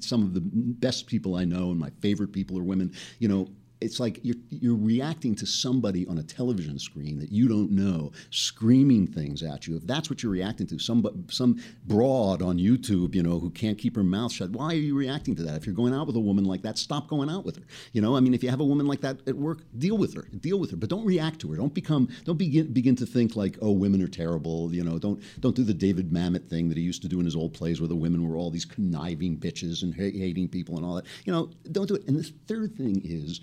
Some 0.00 0.22
of 0.22 0.34
the 0.34 0.42
best 0.42 1.06
people 1.06 1.36
I 1.36 1.46
know 1.46 1.70
and 1.70 1.80
my 1.80 1.90
favorite 2.02 2.32
people 2.32 2.58
are 2.58 2.62
women. 2.62 2.92
You 3.18 3.28
know, 3.28 3.48
it's 3.80 3.98
like 3.98 4.20
you're, 4.22 4.36
you're 4.50 4.76
reacting 4.76 5.34
to 5.36 5.46
somebody 5.46 6.06
on 6.06 6.18
a 6.18 6.22
television 6.22 6.78
screen 6.78 7.18
that 7.18 7.32
you 7.32 7.48
don't 7.48 7.70
know 7.70 8.12
screaming 8.30 9.06
things 9.06 9.42
at 9.42 9.66
you. 9.66 9.76
If 9.76 9.86
that's 9.86 10.10
what 10.10 10.22
you're 10.22 10.32
reacting 10.32 10.66
to, 10.68 10.78
some 10.78 11.24
some 11.30 11.62
broad 11.86 12.42
on 12.42 12.58
YouTube, 12.58 13.14
you 13.14 13.22
know, 13.22 13.38
who 13.38 13.50
can't 13.50 13.78
keep 13.78 13.96
her 13.96 14.02
mouth 14.02 14.32
shut. 14.32 14.50
Why 14.50 14.66
are 14.66 14.74
you 14.74 14.96
reacting 14.96 15.34
to 15.36 15.42
that? 15.44 15.56
If 15.56 15.66
you're 15.66 15.74
going 15.74 15.94
out 15.94 16.06
with 16.06 16.16
a 16.16 16.20
woman 16.20 16.44
like 16.44 16.62
that, 16.62 16.78
stop 16.78 17.08
going 17.08 17.30
out 17.30 17.44
with 17.44 17.56
her. 17.56 17.62
You 17.92 18.02
know, 18.02 18.16
I 18.16 18.20
mean, 18.20 18.34
if 18.34 18.42
you 18.42 18.50
have 18.50 18.60
a 18.60 18.64
woman 18.64 18.86
like 18.86 19.00
that 19.00 19.26
at 19.26 19.36
work, 19.36 19.60
deal 19.78 19.96
with 19.96 20.14
her, 20.14 20.28
deal 20.40 20.58
with 20.58 20.70
her, 20.70 20.76
but 20.76 20.90
don't 20.90 21.04
react 21.04 21.40
to 21.40 21.50
her. 21.50 21.56
Don't 21.56 21.74
become, 21.74 22.08
don't 22.24 22.38
begin 22.38 22.72
begin 22.72 22.96
to 22.96 23.06
think 23.06 23.36
like, 23.36 23.58
oh, 23.62 23.72
women 23.72 24.02
are 24.02 24.08
terrible. 24.08 24.74
You 24.74 24.84
know, 24.84 24.98
don't 24.98 25.22
don't 25.40 25.56
do 25.56 25.64
the 25.64 25.74
David 25.74 26.10
Mamet 26.10 26.48
thing 26.48 26.68
that 26.68 26.76
he 26.76 26.82
used 26.82 27.02
to 27.02 27.08
do 27.08 27.18
in 27.18 27.24
his 27.24 27.36
old 27.36 27.54
plays, 27.54 27.80
where 27.80 27.88
the 27.88 27.96
women 27.96 28.28
were 28.28 28.36
all 28.36 28.50
these 28.50 28.64
conniving 28.64 29.38
bitches 29.38 29.82
and 29.82 29.94
hating 29.94 30.48
people 30.48 30.76
and 30.76 30.84
all 30.84 30.94
that. 30.96 31.06
You 31.24 31.32
know, 31.32 31.50
don't 31.72 31.86
do 31.86 31.94
it. 31.94 32.06
And 32.06 32.18
the 32.18 32.30
third 32.46 32.76
thing 32.76 33.00
is 33.04 33.40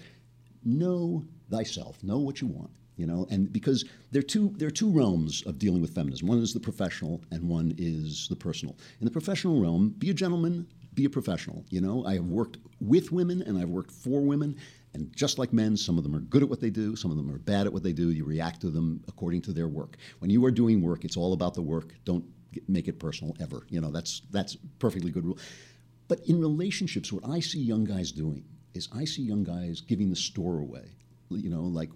know 0.68 1.26
thyself, 1.50 2.04
know 2.04 2.20
what 2.20 2.42
you 2.42 2.48
want. 2.48 2.72
You 2.98 3.06
know, 3.06 3.28
and 3.30 3.54
because 3.54 3.86
there 4.12 4.22
are 4.22 4.24
two 4.24 4.54
there 4.58 4.68
are 4.68 4.72
two 4.72 4.90
realms 4.90 5.44
of 5.46 5.60
dealing 5.60 5.82
with 5.82 5.94
feminism. 5.94 6.28
One 6.28 6.40
is 6.40 6.52
the 6.52 6.60
professional, 6.60 7.22
and 7.32 7.48
one 7.48 7.76
is 7.78 8.28
the 8.28 8.36
personal. 8.36 8.76
In 9.00 9.06
the 9.06 9.12
professional 9.12 9.62
realm, 9.62 9.90
be 10.00 10.10
a 10.10 10.16
gentleman, 10.16 10.68
be 10.96 11.06
a 11.06 11.10
professional. 11.10 11.64
You 11.70 11.80
know, 11.80 12.04
I 12.06 12.16
have 12.16 12.26
worked 12.26 12.58
with 12.82 13.12
women 13.12 13.44
and 13.44 13.56
I've 13.56 13.70
worked 13.70 13.92
for 13.92 14.22
women, 14.22 14.58
and 14.96 15.16
just 15.16 15.38
like 15.38 15.54
men, 15.54 15.78
some 15.78 16.00
of 16.00 16.04
them 16.04 16.16
are 16.16 16.22
good 16.22 16.42
at 16.42 16.50
what 16.50 16.60
they 16.60 16.72
do, 16.72 16.96
some 16.96 17.12
of 17.12 17.18
them 17.18 17.32
are 17.32 17.38
bad 17.38 17.68
at 17.68 17.74
what 17.74 17.84
they 17.84 17.94
do. 17.94 18.10
You 18.10 18.26
react 18.26 18.62
to 18.62 18.72
them 18.72 19.04
according 19.08 19.44
to 19.44 19.54
their 19.54 19.68
work. 19.68 19.98
When 20.18 20.32
you 20.32 20.44
are 20.46 20.52
doing 20.52 20.82
work, 20.82 21.06
it's 21.06 21.18
all 21.18 21.34
about 21.34 21.54
the 21.54 21.62
work. 21.62 21.94
Don't 22.04 22.26
make 22.68 22.88
it 22.88 23.00
personal 23.00 23.36
ever. 23.40 23.68
You 23.70 23.80
know, 23.80 23.92
that's 23.92 24.24
that's 24.32 24.58
perfectly 24.80 25.12
good 25.12 25.24
rule. 25.26 25.38
But 26.08 26.22
in 26.26 26.40
relationships, 26.42 27.14
what 27.14 27.30
I 27.30 27.42
see 27.42 27.60
young 27.60 27.84
guys 27.84 28.12
doing 28.12 28.44
is 28.78 28.88
I 28.96 29.04
see 29.06 29.24
young 29.24 29.44
guys 29.44 29.82
giving 29.82 30.10
the 30.10 30.16
store 30.16 30.60
away. 30.60 30.86
You 31.30 31.50
know, 31.50 31.64
like 31.64 31.90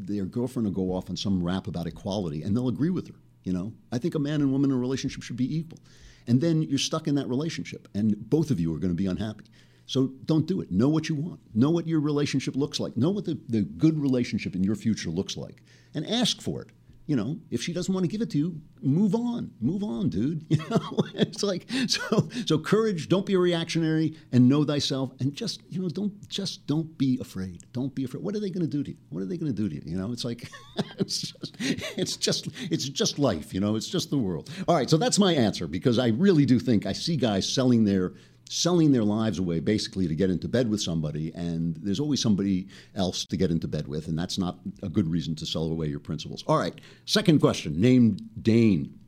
their 0.00 0.24
girlfriend 0.24 0.66
will 0.66 0.74
go 0.74 0.92
off 0.92 1.08
on 1.08 1.16
some 1.16 1.42
rap 1.42 1.68
about 1.68 1.86
equality 1.86 2.42
and 2.42 2.56
they'll 2.56 2.68
agree 2.68 2.90
with 2.90 3.06
her. 3.06 3.14
You 3.44 3.52
know, 3.52 3.72
I 3.92 3.98
think 3.98 4.14
a 4.14 4.18
man 4.18 4.40
and 4.40 4.50
woman 4.50 4.70
in 4.70 4.76
a 4.76 4.80
relationship 4.80 5.22
should 5.22 5.36
be 5.36 5.56
equal. 5.56 5.78
And 6.26 6.40
then 6.40 6.62
you're 6.62 6.78
stuck 6.78 7.06
in 7.06 7.14
that 7.16 7.28
relationship 7.28 7.86
and 7.94 8.28
both 8.28 8.50
of 8.50 8.58
you 8.58 8.74
are 8.74 8.78
going 8.78 8.90
to 8.90 8.96
be 8.96 9.06
unhappy. 9.06 9.44
So 9.86 10.12
don't 10.24 10.46
do 10.46 10.60
it. 10.60 10.70
Know 10.70 10.88
what 10.88 11.08
you 11.08 11.14
want. 11.14 11.40
Know 11.54 11.70
what 11.70 11.86
your 11.86 12.00
relationship 12.00 12.56
looks 12.56 12.80
like. 12.80 12.96
Know 12.96 13.10
what 13.10 13.24
the, 13.24 13.38
the 13.48 13.62
good 13.62 14.00
relationship 14.00 14.54
in 14.54 14.64
your 14.64 14.76
future 14.76 15.10
looks 15.10 15.36
like. 15.36 15.62
And 15.94 16.06
ask 16.08 16.40
for 16.40 16.62
it 16.62 16.70
you 17.06 17.16
know, 17.16 17.36
if 17.50 17.62
she 17.62 17.72
doesn't 17.72 17.92
want 17.92 18.04
to 18.04 18.08
give 18.08 18.22
it 18.22 18.30
to 18.30 18.38
you, 18.38 18.60
move 18.80 19.14
on. 19.14 19.50
Move 19.60 19.82
on, 19.82 20.08
dude. 20.08 20.46
You 20.52 20.58
know, 20.68 20.98
it's 21.14 21.42
like 21.42 21.66
so 21.88 22.28
so 22.46 22.58
courage, 22.58 23.08
don't 23.08 23.26
be 23.26 23.34
a 23.34 23.38
reactionary 23.38 24.16
and 24.32 24.48
know 24.48 24.64
thyself 24.64 25.12
and 25.18 25.34
just, 25.34 25.62
you 25.70 25.80
know, 25.80 25.88
don't 25.88 26.28
just 26.28 26.66
don't 26.66 26.96
be 26.98 27.18
afraid. 27.20 27.64
Don't 27.72 27.94
be 27.94 28.04
afraid. 28.04 28.22
What 28.22 28.36
are 28.36 28.40
they 28.40 28.50
going 28.50 28.64
to 28.64 28.70
do 28.70 28.84
to 28.84 28.90
you? 28.90 28.96
What 29.08 29.22
are 29.22 29.26
they 29.26 29.36
going 29.36 29.54
to 29.54 29.56
do 29.56 29.68
to 29.68 29.74
you? 29.74 29.82
You 29.84 29.98
know, 29.98 30.12
it's 30.12 30.24
like 30.24 30.50
it's 30.98 31.20
just 31.20 31.56
it's 31.58 32.16
just 32.16 32.48
it's 32.70 32.88
just 32.88 33.18
life, 33.18 33.52
you 33.52 33.60
know, 33.60 33.76
it's 33.76 33.88
just 33.88 34.10
the 34.10 34.18
world. 34.18 34.50
All 34.68 34.76
right, 34.76 34.88
so 34.88 34.96
that's 34.96 35.18
my 35.18 35.32
answer 35.32 35.66
because 35.66 35.98
I 35.98 36.08
really 36.08 36.44
do 36.44 36.58
think 36.58 36.86
I 36.86 36.92
see 36.92 37.16
guys 37.16 37.50
selling 37.52 37.84
their 37.84 38.12
selling 38.48 38.92
their 38.92 39.04
lives 39.04 39.38
away 39.38 39.60
basically 39.60 40.06
to 40.08 40.14
get 40.14 40.30
into 40.30 40.48
bed 40.48 40.68
with 40.68 40.80
somebody, 40.80 41.32
and 41.34 41.76
there's 41.76 42.00
always 42.00 42.20
somebody 42.20 42.68
else 42.94 43.24
to 43.24 43.36
get 43.36 43.50
into 43.50 43.66
bed 43.66 43.88
with, 43.88 44.08
and 44.08 44.18
that's 44.18 44.38
not 44.38 44.58
a 44.82 44.88
good 44.88 45.08
reason 45.08 45.34
to 45.36 45.46
sell 45.46 45.64
away 45.64 45.86
your 45.86 46.00
principles. 46.00 46.44
All 46.46 46.58
right, 46.58 46.78
second 47.06 47.40
question, 47.40 47.80
named 47.80 48.22
Dane. 48.42 48.98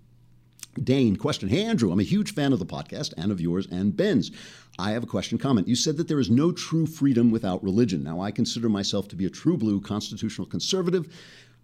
Dane, 0.83 1.15
question. 1.17 1.49
Hey, 1.49 1.63
Andrew, 1.63 1.93
I'm 1.93 2.01
a 2.01 2.05
huge 2.05 2.35
fan 2.35 2.53
of 2.53 2.59
the 2.59 2.67
podcast 2.67 3.15
and 3.17 3.31
of 3.31 3.41
yours 3.41 3.69
and 3.71 3.97
Ben's. 3.97 4.33
I 4.77 4.91
have 4.91 5.05
a 5.05 5.07
question 5.07 5.39
comment. 5.39 5.69
You 5.69 5.77
said 5.77 5.97
that 5.99 6.09
there 6.09 6.19
is 6.19 6.31
no 6.31 6.51
true 6.51 6.87
freedom 6.87 7.31
without 7.31 7.63
religion. 7.63 8.03
Now, 8.03 8.21
I 8.21 8.33
consider 8.33 8.69
myself 8.69 9.07
to 9.09 9.17
be 9.17 9.25
a 9.25 9.31
true 9.31 9.57
blue 9.57 9.81
constitutional 9.81 10.49
conservative 10.49 11.15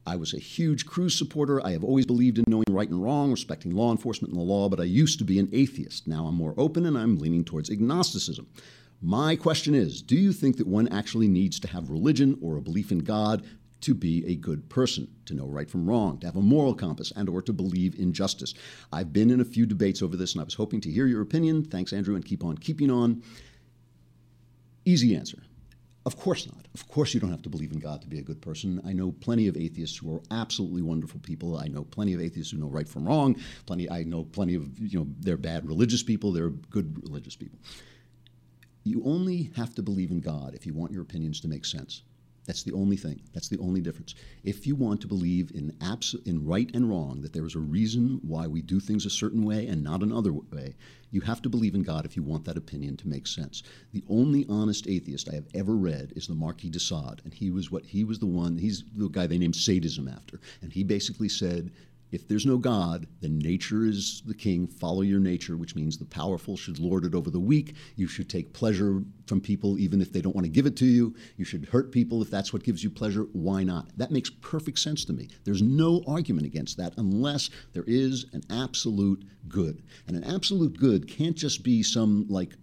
I 0.07 0.17
was 0.17 0.33
a 0.33 0.39
huge 0.39 0.87
Cruz 0.87 1.17
supporter. 1.17 1.65
I 1.65 1.73
have 1.73 1.85
always 1.85 2.07
believed 2.07 2.39
in 2.39 2.45
knowing 2.49 2.65
right 2.71 2.89
and 2.89 3.03
wrong, 3.03 3.31
respecting 3.31 3.73
law 3.73 3.91
enforcement 3.91 4.33
and 4.33 4.41
the 4.41 4.45
law, 4.45 4.69
but 4.69 4.81
I 4.81 4.85
used 4.85 5.19
to 5.19 5.25
be 5.25 5.39
an 5.39 5.51
atheist. 5.53 6.07
Now 6.07 6.27
I'm 6.27 6.35
more 6.35 6.55
open 6.57 6.87
and 6.87 6.97
I'm 6.97 7.19
leaning 7.19 7.45
towards 7.45 7.71
agnosticism. 7.71 8.47
My 9.03 9.37
question 9.37 9.75
is 9.75 10.03
Do 10.03 10.17
you 10.17 10.33
think 10.33 10.57
that 10.57 10.67
one 10.67 10.89
actually 10.89 11.29
needs 11.29 11.61
to 11.61 11.69
have 11.69 11.91
religion 11.91 12.39
or 12.43 12.57
a 12.57 12.63
belief 12.63 12.91
in 12.91 12.99
God 13.01 13.45
to 13.83 13.95
be 13.95 14.27
a 14.27 14.35
good 14.35 14.69
person, 14.69 15.09
to 15.25 15.35
know 15.35 15.47
right 15.47 15.71
from 15.71 15.89
wrong, 15.89 16.19
to 16.19 16.27
have 16.27 16.37
a 16.37 16.43
moral 16.43 16.75
compass, 16.75 17.13
and 17.17 17.29
or 17.29 17.41
to 17.43 17.53
believe 17.53 17.99
in 17.99 18.13
justice? 18.13 18.55
I've 18.93 19.13
been 19.13 19.31
in 19.31 19.41
a 19.41 19.45
few 19.45 19.65
debates 19.65 20.03
over 20.03 20.17
this 20.17 20.33
and 20.33 20.41
I 20.41 20.45
was 20.45 20.55
hoping 20.55 20.81
to 20.83 20.91
hear 20.91 21.07
your 21.07 21.23
opinion. 21.23 21.65
Thanks, 21.65 21.93
Andrew, 21.93 22.15
and 22.15 22.25
keep 22.25 22.45
on 22.45 22.59
keeping 22.59 22.91
on. 22.91 23.23
Easy 24.85 25.15
answer. 25.15 25.43
Of 26.07 26.17
course 26.17 26.47
not. 26.47 26.67
Of 26.73 26.89
course, 26.89 27.13
you 27.13 27.21
don't 27.21 27.31
have 27.31 27.43
to 27.43 27.51
believe 27.51 27.73
in 27.73 27.79
God 27.79 28.01
to 28.01 28.09
be 28.09 28.19
a 28.19 28.23
good 28.23 28.41
person. 28.41 28.81
I 28.87 28.93
know 28.93 29.13
plenty 29.13 29.49
of 29.49 29.57
atheists 29.57 29.99
who 29.99 30.15
are 30.15 30.23
absolutely 30.31 30.81
wonderful 30.81 31.21
people. 31.21 31.59
I 31.59 31.69
know 31.69 31.85
plenty 31.85 32.15
of 32.15 32.21
atheists 32.21 32.53
who 32.53 32.59
know 32.59 32.69
right 32.69 32.89
from 32.89 33.07
wrong. 33.07 33.37
Plenty. 33.67 33.91
I 33.91 34.05
know 34.05 34.25
plenty 34.25 34.55
of 34.55 34.79
you 34.79 35.01
know 35.01 35.07
they're 35.21 35.37
bad 35.37 35.67
religious 35.67 36.03
people. 36.03 36.33
They're 36.33 36.49
good 36.49 37.03
religious 37.03 37.37
people. 37.37 37.59
You 38.83 39.03
only 39.05 39.51
have 39.57 39.75
to 39.75 39.83
believe 39.83 40.11
in 40.11 40.21
God 40.21 40.55
if 40.55 40.65
you 40.65 40.73
want 40.73 40.93
your 40.93 41.03
opinions 41.03 41.41
to 41.41 41.49
make 41.49 41.67
sense. 41.67 42.03
That's 42.47 42.63
the 42.63 42.73
only 42.73 42.97
thing. 42.97 43.21
That's 43.33 43.49
the 43.49 43.59
only 43.59 43.81
difference. 43.81 44.15
If 44.45 44.67
you 44.67 44.75
want 44.75 45.01
to 45.03 45.07
believe 45.07 45.53
in 45.55 45.77
abs- 45.81 46.17
in 46.25 46.45
right 46.45 46.71
and 46.75 46.89
wrong, 46.89 47.21
that 47.21 47.33
there 47.33 47.47
is 47.47 47.55
a 47.55 47.61
reason 47.61 48.21
why 48.23 48.47
we 48.47 48.63
do 48.63 48.81
things 48.81 49.07
a 49.07 49.11
certain 49.11 49.45
way 49.45 49.67
and 49.67 49.85
not 49.85 50.03
another 50.03 50.33
way, 50.33 50.75
you 51.11 51.21
have 51.21 51.43
to 51.43 51.49
believe 51.49 51.75
in 51.75 51.83
God 51.83 52.05
if 52.05 52.17
you 52.17 52.23
want 52.23 52.45
that 52.45 52.57
opinion 52.57 52.97
to 52.99 53.09
make 53.09 53.27
sense. 53.27 53.63
The 53.93 54.05
only 54.09 54.47
honest 54.49 54.87
atheist 54.89 55.29
I 55.29 55.35
have 55.35 55.49
ever 55.55 55.77
read 55.77 56.13
is 56.17 56.27
the 56.27 56.35
Marquis 56.35 56.71
de 56.71 56.81
Sade, 56.81 57.21
and 57.25 57.35
he 57.35 57.51
was 57.51 57.71
what 57.71 57.85
he 57.85 58.05
was 58.05 58.19
the 58.19 58.27
one. 58.27 58.57
He's 58.57 58.85
the 58.95 59.09
guy 59.09 59.27
they 59.27 59.39
named 59.39 59.57
sadism 59.57 60.09
after, 60.09 60.41
and 60.63 60.73
he 60.73 60.83
basically 60.83 61.29
said 61.29 61.71
if 62.13 62.27
there's 62.27 62.47
no 62.47 62.59
God, 62.59 63.07
then 63.21 63.39
nature 63.39 63.85
is 63.85 64.23
the 64.27 64.35
king. 64.35 64.67
Follow 64.67 65.03
your 65.03 65.21
nature, 65.21 65.57
which 65.57 65.75
means 65.75 65.97
the 65.97 66.05
powerful 66.05 66.57
should 66.57 66.79
lord 66.79 67.05
it 67.05 67.15
over 67.15 67.31
the 67.31 67.41
weak. 67.41 67.75
You 67.97 68.09
should 68.09 68.29
take 68.29 68.53
pleasure 68.53 69.03
from 69.27 69.41
people 69.41 69.79
even 69.79 70.01
if 70.01 70.13
they 70.13 70.21
don't 70.21 70.35
want 70.35 70.45
to 70.45 70.51
give 70.51 70.67
it 70.67 70.77
to 70.79 70.87
you. 70.87 71.15
You 71.37 71.45
should 71.45 71.67
hurt 71.67 71.93
people 71.93 72.21
if 72.23 72.31
that's 72.31 72.53
what 72.53 72.65
gives 72.65 72.83
you 72.83 72.91
pleasure. 72.91 73.27
Why 73.33 73.63
not? 73.63 73.97
That 73.97 74.11
makes 74.11 74.31
perfect 74.31 74.79
sense 74.79 75.05
to 75.07 75.13
me. 75.13 75.29
There's 75.45 75.63
no 75.63 76.03
argument 76.07 76.47
against 76.47 76.77
that 76.79 76.95
unless 76.97 77.51
there 77.73 77.85
is 77.87 78.27
an 78.33 78.43
absolute 78.51 79.25
good. 79.49 79.83
And 80.07 80.17
an 80.17 80.25
absolute 80.25 80.79
good 80.79 81.09
can't 81.09 81.37
just 81.37 81.63
be 81.63 81.83
some 81.83 82.27
like 82.29 82.57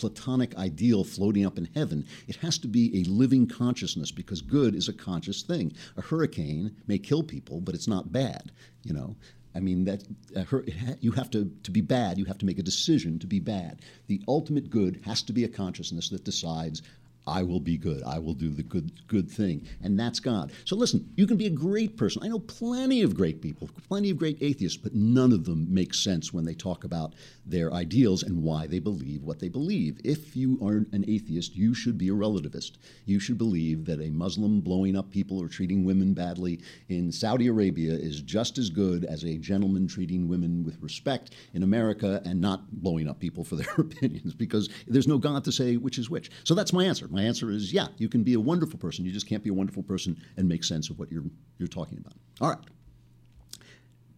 platonic 0.00 0.56
ideal 0.56 1.04
floating 1.04 1.44
up 1.44 1.58
in 1.58 1.68
heaven. 1.74 2.06
It 2.26 2.36
has 2.36 2.58
to 2.58 2.68
be 2.68 3.00
a 3.00 3.04
living 3.10 3.46
consciousness 3.46 4.10
because 4.10 4.40
good 4.40 4.74
is 4.74 4.88
a 4.88 4.92
conscious 4.92 5.42
thing. 5.42 5.72
A 5.96 6.02
hurricane 6.02 6.76
may 6.86 6.98
kill 6.98 7.22
people, 7.22 7.60
but 7.60 7.74
it's 7.74 7.88
not 7.88 8.12
bad, 8.12 8.52
you 8.84 8.92
know. 8.92 9.16
I 9.54 9.60
mean 9.60 9.84
that 9.84 10.04
her 10.48 10.64
you 11.00 11.10
have 11.12 11.30
to 11.30 11.50
to 11.62 11.70
be 11.70 11.80
bad. 11.80 12.18
You 12.18 12.26
have 12.26 12.38
to 12.38 12.46
make 12.46 12.58
a 12.58 12.62
decision 12.62 13.18
to 13.18 13.26
be 13.26 13.40
bad. 13.40 13.80
The 14.06 14.22
ultimate 14.28 14.70
good 14.70 15.00
has 15.04 15.22
to 15.22 15.32
be 15.32 15.44
a 15.44 15.48
consciousness 15.48 16.10
that 16.10 16.24
decides 16.24 16.82
I 17.28 17.42
will 17.42 17.60
be 17.60 17.76
good. 17.76 18.02
I 18.04 18.18
will 18.18 18.34
do 18.34 18.50
the 18.50 18.62
good 18.62 19.06
good 19.06 19.30
thing. 19.30 19.66
And 19.82 19.98
that's 19.98 20.20
God. 20.20 20.52
So 20.64 20.76
listen, 20.76 21.12
you 21.16 21.26
can 21.26 21.36
be 21.36 21.46
a 21.46 21.50
great 21.50 21.96
person. 21.96 22.22
I 22.22 22.28
know 22.28 22.38
plenty 22.38 23.02
of 23.02 23.14
great 23.14 23.40
people, 23.40 23.68
plenty 23.88 24.10
of 24.10 24.18
great 24.18 24.38
atheists, 24.40 24.78
but 24.78 24.94
none 24.94 25.32
of 25.32 25.44
them 25.44 25.66
make 25.72 25.94
sense 25.94 26.32
when 26.32 26.44
they 26.44 26.54
talk 26.54 26.84
about 26.84 27.14
their 27.46 27.72
ideals 27.72 28.22
and 28.22 28.42
why 28.42 28.66
they 28.66 28.78
believe 28.78 29.22
what 29.22 29.38
they 29.38 29.48
believe. 29.48 30.00
If 30.04 30.36
you 30.36 30.58
are 30.62 30.86
an 30.92 31.04
atheist, 31.08 31.56
you 31.56 31.74
should 31.74 31.98
be 31.98 32.08
a 32.08 32.12
relativist. 32.12 32.72
You 33.06 33.20
should 33.20 33.38
believe 33.38 33.84
that 33.86 34.00
a 34.00 34.10
Muslim 34.10 34.60
blowing 34.60 34.96
up 34.96 35.10
people 35.10 35.38
or 35.38 35.48
treating 35.48 35.84
women 35.84 36.14
badly 36.14 36.60
in 36.88 37.10
Saudi 37.10 37.46
Arabia 37.46 37.92
is 37.92 38.20
just 38.22 38.58
as 38.58 38.70
good 38.70 39.04
as 39.04 39.24
a 39.24 39.38
gentleman 39.38 39.86
treating 39.86 40.28
women 40.28 40.64
with 40.64 40.80
respect 40.82 41.34
in 41.54 41.62
America 41.62 42.22
and 42.24 42.40
not 42.40 42.70
blowing 42.70 43.08
up 43.08 43.18
people 43.18 43.44
for 43.44 43.56
their 43.56 43.72
opinions 43.78 44.34
because 44.34 44.68
there's 44.86 45.08
no 45.08 45.18
God 45.18 45.44
to 45.44 45.52
say 45.52 45.76
which 45.76 45.98
is 45.98 46.10
which. 46.10 46.30
So 46.44 46.54
that's 46.54 46.72
my 46.72 46.84
answer. 46.84 47.08
My 47.08 47.17
answer 47.18 47.50
is 47.50 47.72
yeah, 47.72 47.88
you 47.98 48.08
can 48.08 48.22
be 48.22 48.34
a 48.34 48.40
wonderful 48.40 48.78
person. 48.78 49.04
You 49.04 49.12
just 49.12 49.28
can't 49.28 49.42
be 49.42 49.50
a 49.50 49.54
wonderful 49.54 49.82
person 49.82 50.16
and 50.36 50.48
make 50.48 50.64
sense 50.64 50.90
of 50.90 50.98
what 50.98 51.10
you're 51.10 51.24
you're 51.58 51.68
talking 51.68 51.98
about. 51.98 52.14
All 52.40 52.50
right. 52.50 52.58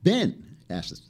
Ben 0.03 0.57
asked 0.71 0.93
us, 0.93 1.03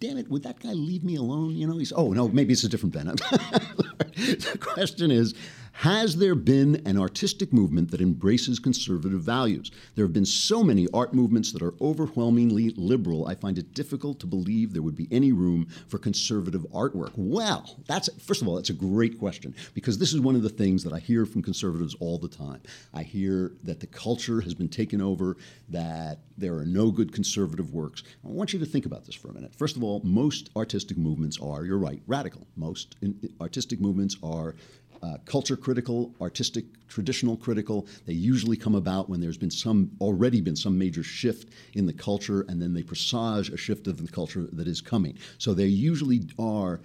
damn 0.00 0.16
it, 0.16 0.28
would 0.28 0.42
that 0.42 0.58
guy 0.60 0.72
leave 0.72 1.04
me 1.04 1.16
alone? 1.16 1.54
You 1.54 1.66
know, 1.66 1.78
he's 1.78 1.92
oh 1.92 2.12
no, 2.12 2.28
maybe 2.28 2.52
it's 2.52 2.64
a 2.64 2.68
different 2.68 2.94
Ben. 2.94 3.06
the 3.06 4.58
question 4.60 5.10
is, 5.10 5.34
has 5.72 6.16
there 6.16 6.34
been 6.34 6.82
an 6.86 6.98
artistic 6.98 7.52
movement 7.52 7.90
that 7.90 8.00
embraces 8.00 8.58
conservative 8.58 9.20
values? 9.20 9.70
There 9.94 10.04
have 10.04 10.12
been 10.12 10.26
so 10.26 10.62
many 10.62 10.86
art 10.92 11.14
movements 11.14 11.52
that 11.52 11.62
are 11.62 11.74
overwhelmingly 11.80 12.70
liberal, 12.76 13.26
I 13.26 13.34
find 13.34 13.58
it 13.58 13.74
difficult 13.74 14.20
to 14.20 14.26
believe 14.26 14.72
there 14.72 14.82
would 14.82 14.96
be 14.96 15.08
any 15.10 15.32
room 15.32 15.66
for 15.88 15.98
conservative 15.98 16.66
artwork. 16.72 17.12
Well, 17.16 17.76
that's 17.86 18.08
first 18.20 18.42
of 18.42 18.48
all, 18.48 18.56
that's 18.56 18.70
a 18.70 18.74
great 18.74 19.18
question 19.18 19.54
because 19.74 19.98
this 19.98 20.12
is 20.12 20.20
one 20.20 20.36
of 20.36 20.42
the 20.42 20.48
things 20.48 20.84
that 20.84 20.92
I 20.92 20.98
hear 20.98 21.26
from 21.26 21.42
conservatives 21.42 21.96
all 22.00 22.18
the 22.18 22.28
time. 22.28 22.60
I 22.92 23.02
hear 23.02 23.52
that 23.64 23.80
the 23.80 23.86
culture 23.86 24.40
has 24.40 24.54
been 24.54 24.68
taken 24.68 25.00
over, 25.00 25.36
that 25.70 26.18
there 26.36 26.54
are 26.54 26.66
no 26.66 26.90
good 26.90 27.12
conservative 27.12 27.72
works. 27.72 28.02
I 28.24 28.28
want 28.28 28.52
you 28.52 28.58
to 28.58 28.66
think 28.66 28.86
about 28.86 29.04
this 29.04 29.14
for 29.14 29.28
a 29.28 29.32
minute. 29.32 29.54
First 29.54 29.76
of 29.76 29.84
all, 29.84 30.00
most 30.04 30.50
artistic 30.56 30.96
movements 30.96 31.38
are, 31.40 31.64
you're 31.64 31.78
right, 31.78 32.02
radical. 32.06 32.46
Most 32.56 32.96
artistic 33.40 33.80
movements 33.80 34.16
are 34.22 34.54
uh, 35.02 35.16
culture 35.24 35.56
critical, 35.56 36.14
artistic, 36.20 36.64
traditional 36.88 37.36
critical. 37.36 37.86
They 38.06 38.12
usually 38.12 38.56
come 38.56 38.74
about 38.74 39.08
when 39.08 39.20
there's 39.20 39.38
been 39.38 39.50
some 39.50 39.90
already 40.00 40.40
been 40.40 40.56
some 40.56 40.78
major 40.78 41.02
shift 41.02 41.52
in 41.74 41.86
the 41.86 41.92
culture, 41.92 42.42
and 42.48 42.60
then 42.60 42.72
they 42.72 42.82
presage 42.82 43.50
a 43.50 43.56
shift 43.56 43.86
of 43.86 44.04
the 44.04 44.12
culture 44.12 44.48
that 44.52 44.68
is 44.68 44.80
coming. 44.80 45.18
So 45.38 45.54
they 45.54 45.66
usually 45.66 46.22
are. 46.38 46.80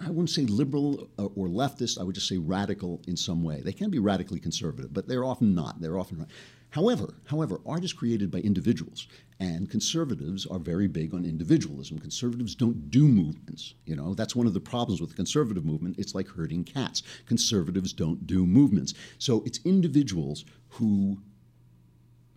I 0.00 0.08
wouldn't 0.08 0.30
say 0.30 0.44
liberal 0.44 1.08
or 1.16 1.48
leftist. 1.48 1.98
I 1.98 2.02
would 2.02 2.14
just 2.14 2.28
say 2.28 2.36
radical 2.36 3.00
in 3.06 3.16
some 3.16 3.42
way. 3.42 3.62
They 3.62 3.72
can 3.72 3.90
be 3.90 3.98
radically 3.98 4.38
conservative, 4.38 4.92
but 4.92 5.08
they're 5.08 5.24
often 5.24 5.54
not. 5.54 5.80
They're 5.80 5.98
often 5.98 6.26
However, 6.70 7.14
however, 7.24 7.60
art 7.64 7.84
is 7.84 7.94
created 7.94 8.30
by 8.30 8.40
individuals, 8.40 9.08
and 9.40 9.70
conservatives 9.70 10.46
are 10.46 10.58
very 10.58 10.88
big 10.88 11.14
on 11.14 11.24
individualism. 11.24 11.98
Conservatives 11.98 12.54
don't 12.54 12.90
do 12.90 13.06
movements. 13.06 13.74
You 13.84 13.94
know, 13.94 14.14
that's 14.14 14.34
one 14.34 14.48
of 14.48 14.54
the 14.54 14.60
problems 14.60 15.00
with 15.00 15.10
the 15.10 15.16
conservative 15.16 15.64
movement. 15.64 15.96
It's 15.98 16.14
like 16.14 16.26
herding 16.26 16.64
cats. 16.64 17.04
Conservatives 17.26 17.92
don't 17.92 18.26
do 18.26 18.44
movements. 18.44 18.94
So 19.18 19.42
it's 19.46 19.60
individuals 19.64 20.44
who 20.70 21.18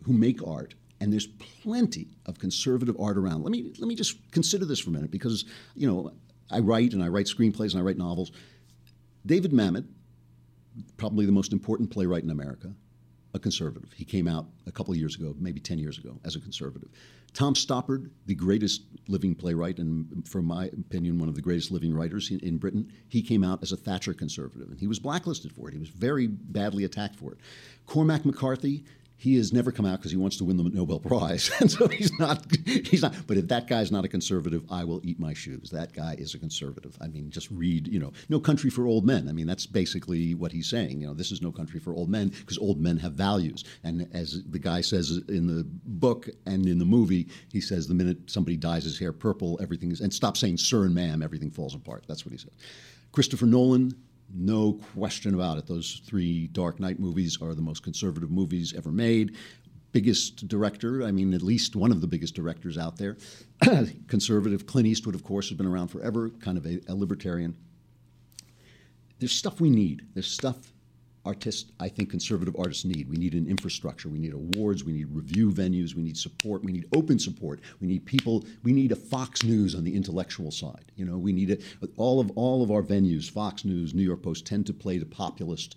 who 0.04 0.14
make 0.14 0.46
art 0.46 0.74
and 1.02 1.12
there's 1.12 1.28
plenty 1.28 2.08
of 2.28 2.40
conservative 2.40 2.96
art 3.00 3.18
around. 3.18 3.42
Let 3.44 3.52
me 3.52 3.74
let 3.80 3.88
me 3.88 3.96
just 3.96 4.32
consider 4.32 4.66
this 4.66 4.80
for 4.80 4.92
a 4.92 4.94
minute 4.94 5.12
because 5.12 5.46
you 5.76 5.88
know 5.88 6.14
I 6.52 6.60
write 6.60 6.94
and 6.94 7.04
I 7.04 7.08
write 7.08 7.26
screenplays 7.26 7.72
and 7.72 7.80
I 7.80 7.84
write 7.84 7.98
novels. 7.98 8.32
David 9.26 9.52
Mamet, 9.52 9.86
probably 10.98 11.26
the 11.26 11.32
most 11.32 11.54
important 11.54 11.90
playwright 11.90 12.24
in 12.24 12.30
America, 12.30 12.74
a 13.34 13.40
conservative. 13.40 13.92
He 13.94 14.06
came 14.06 14.28
out 14.28 14.46
a 14.68 14.72
couple 14.72 14.94
of 14.94 14.98
years 14.98 15.16
ago, 15.16 15.36
maybe 15.40 15.60
10 15.60 15.80
years 15.80 15.98
ago, 15.98 16.20
as 16.26 16.36
a 16.36 16.40
conservative. 16.40 16.90
Tom 17.34 17.54
Stoppard, 17.54 18.10
the 18.26 18.36
greatest 18.36 18.82
living 19.08 19.34
playwright, 19.34 19.80
and 19.80 20.28
from 20.28 20.46
my 20.46 20.66
opinion, 20.66 21.18
one 21.18 21.30
of 21.30 21.36
the 21.36 21.42
greatest 21.42 21.72
living 21.72 21.94
writers 21.94 22.30
in, 22.30 22.40
in, 22.42 22.58
Britain, 22.58 22.92
he 23.08 23.22
came 23.22 23.44
out 23.44 23.62
as 23.62 23.72
a 23.72 23.78
Thatcher 23.78 24.14
conservative, 24.14 24.70
and 24.70 24.80
he 24.80 24.88
was 24.88 25.00
blacklisted 25.00 25.54
for 25.54 25.70
it. 25.70 25.74
He 25.74 25.80
was 25.80 25.90
very 25.90 26.28
badly 26.28 26.84
attacked 26.84 27.16
for 27.16 27.32
it. 27.32 27.38
Cormac 27.86 28.26
McCarthy, 28.26 28.84
he 29.22 29.36
has 29.36 29.54
never 29.54 29.72
come 29.72 29.86
out 29.86 30.00
because 30.00 30.10
he 30.10 30.18
wants 30.18 30.38
to 30.38 30.44
win 30.44 30.58
the 30.58 30.64
Nobel 30.64 31.00
Prize, 31.00 31.52
and 31.60 31.70
so 31.70 31.88
he's 31.88 32.12
not. 32.18 32.44
He's 32.66 33.04
not. 33.04 33.14
But 33.28 33.38
if 33.38 33.48
that 33.50 33.68
guy's 33.68 33.92
not 33.92 34.04
a 34.04 34.08
conservative, 34.08 34.64
I 34.72 34.84
will 34.84 35.00
eat 35.04 35.20
my 35.20 35.36
shoes. 35.36 35.70
That 35.70 35.94
guy 35.94 36.16
is 36.18 36.34
a 36.34 36.40
conservative. 36.40 36.98
I 37.00 37.08
mean, 37.08 37.30
just 37.30 37.52
read. 37.52 37.88
You 37.88 38.00
know, 38.00 38.14
No 38.30 38.40
Country 38.40 38.72
for 38.72 38.88
Old 38.88 39.06
Men. 39.06 39.30
I 39.30 39.32
mean, 39.32 39.46
that's 39.46 39.68
basically 39.68 40.34
what 40.34 40.52
he's 40.52 40.68
saying. 40.68 41.02
You 41.02 41.08
know, 41.08 41.14
this 41.14 41.32
is 41.32 41.40
no 41.40 41.52
country 41.52 41.80
for 41.80 41.94
old 41.94 42.10
men 42.10 42.30
because 42.30 42.58
old 42.58 42.82
men 42.82 42.98
have 42.98 43.14
values. 43.14 43.64
And 43.84 44.10
as 44.12 44.42
the 44.50 44.58
guy 44.58 44.82
says 44.82 45.12
in 45.30 45.46
the 45.46 45.66
book 45.86 46.28
and 46.48 46.66
in 46.66 46.80
the 46.80 46.86
movie, 46.86 47.28
he 47.52 47.62
says 47.62 47.88
the 47.88 47.94
minute 47.94 48.18
somebody 48.26 48.58
dyes 48.58 48.86
his 48.86 48.98
hair 48.98 49.14
purple, 49.14 49.60
everything 49.62 49.92
is. 49.92 50.02
And 50.02 50.12
stop 50.12 50.36
saying 50.36 50.58
sir 50.58 50.86
and 50.86 50.96
ma'am, 50.96 51.22
everything 51.22 51.52
falls 51.52 51.76
apart. 51.76 52.06
That's 52.08 52.26
what 52.26 52.32
he 52.32 52.40
said. 52.40 52.54
Christopher 53.12 53.46
Nolan, 53.46 53.94
no 54.34 54.74
question 54.94 55.34
about 55.34 55.58
it. 55.58 55.68
Those 55.68 56.02
three 56.06 56.48
Dark 56.48 56.80
Knight 56.80 57.00
movies 57.00 57.38
are 57.42 57.54
the 57.54 57.62
most 57.62 57.84
conservative 57.84 58.32
movies 58.32 58.74
ever 58.76 58.92
made. 58.92 59.36
Biggest 59.92 60.48
director, 60.48 61.04
I 61.04 61.12
mean, 61.12 61.34
at 61.34 61.42
least 61.42 61.76
one 61.76 61.92
of 61.92 62.00
the 62.00 62.08
biggest 62.08 62.34
directors 62.34 62.78
out 62.78 62.98
there. 62.98 63.18
conservative. 64.08 64.66
Clint 64.66 64.88
Eastwood, 64.88 65.16
of 65.16 65.24
course, 65.24 65.50
has 65.50 65.58
been 65.58 65.68
around 65.68 65.90
forever, 65.90 66.30
kind 66.30 66.58
of 66.58 66.66
a, 66.66 66.80
a 66.88 66.96
libertarian. 66.96 67.56
There's 69.20 69.34
stuff 69.34 69.60
we 69.60 69.70
need. 69.70 70.04
There's 70.14 70.28
stuff 70.28 70.74
artists, 71.26 71.72
I 71.80 71.88
think 71.88 72.10
conservative 72.10 72.56
artists 72.58 72.86
need. 72.86 73.10
We 73.10 73.18
need 73.18 73.34
an 73.34 73.48
infrastructure. 73.48 74.10
We 74.10 74.20
need 74.20 74.34
awards. 74.34 74.84
We 74.84 74.94
need 74.94 75.08
review 75.12 75.52
venues. 75.52 75.96
We 75.96 76.02
need 76.02 76.18
support. 76.18 76.64
We 76.64 76.72
need 76.72 76.88
open 76.96 77.20
support. 77.20 77.60
We 77.80 77.88
need 77.88 78.06
people. 78.06 78.46
We 78.64 78.74
need 78.74 78.92
a 78.92 78.96
Fox 78.96 79.44
News 79.44 79.76
on 79.76 79.84
the 79.84 79.96
intellectual 79.96 80.52
side. 80.52 80.92
You 80.96 81.06
know, 81.06 81.18
we 81.18 81.34
need 81.34 81.50
it. 81.50 81.64
All 81.98 82.20
of 82.20 82.32
all 82.36 82.64
of 82.64 82.72
our 82.72 82.82
venues, 82.82 83.30
Fox 83.30 83.66
News, 83.66 83.94
New 83.94 84.04
York 84.04 84.24
Post, 84.24 84.46
tend 84.46 84.66
to 84.68 84.74
play 84.74 84.98
the 84.98 85.06
populist 85.06 85.76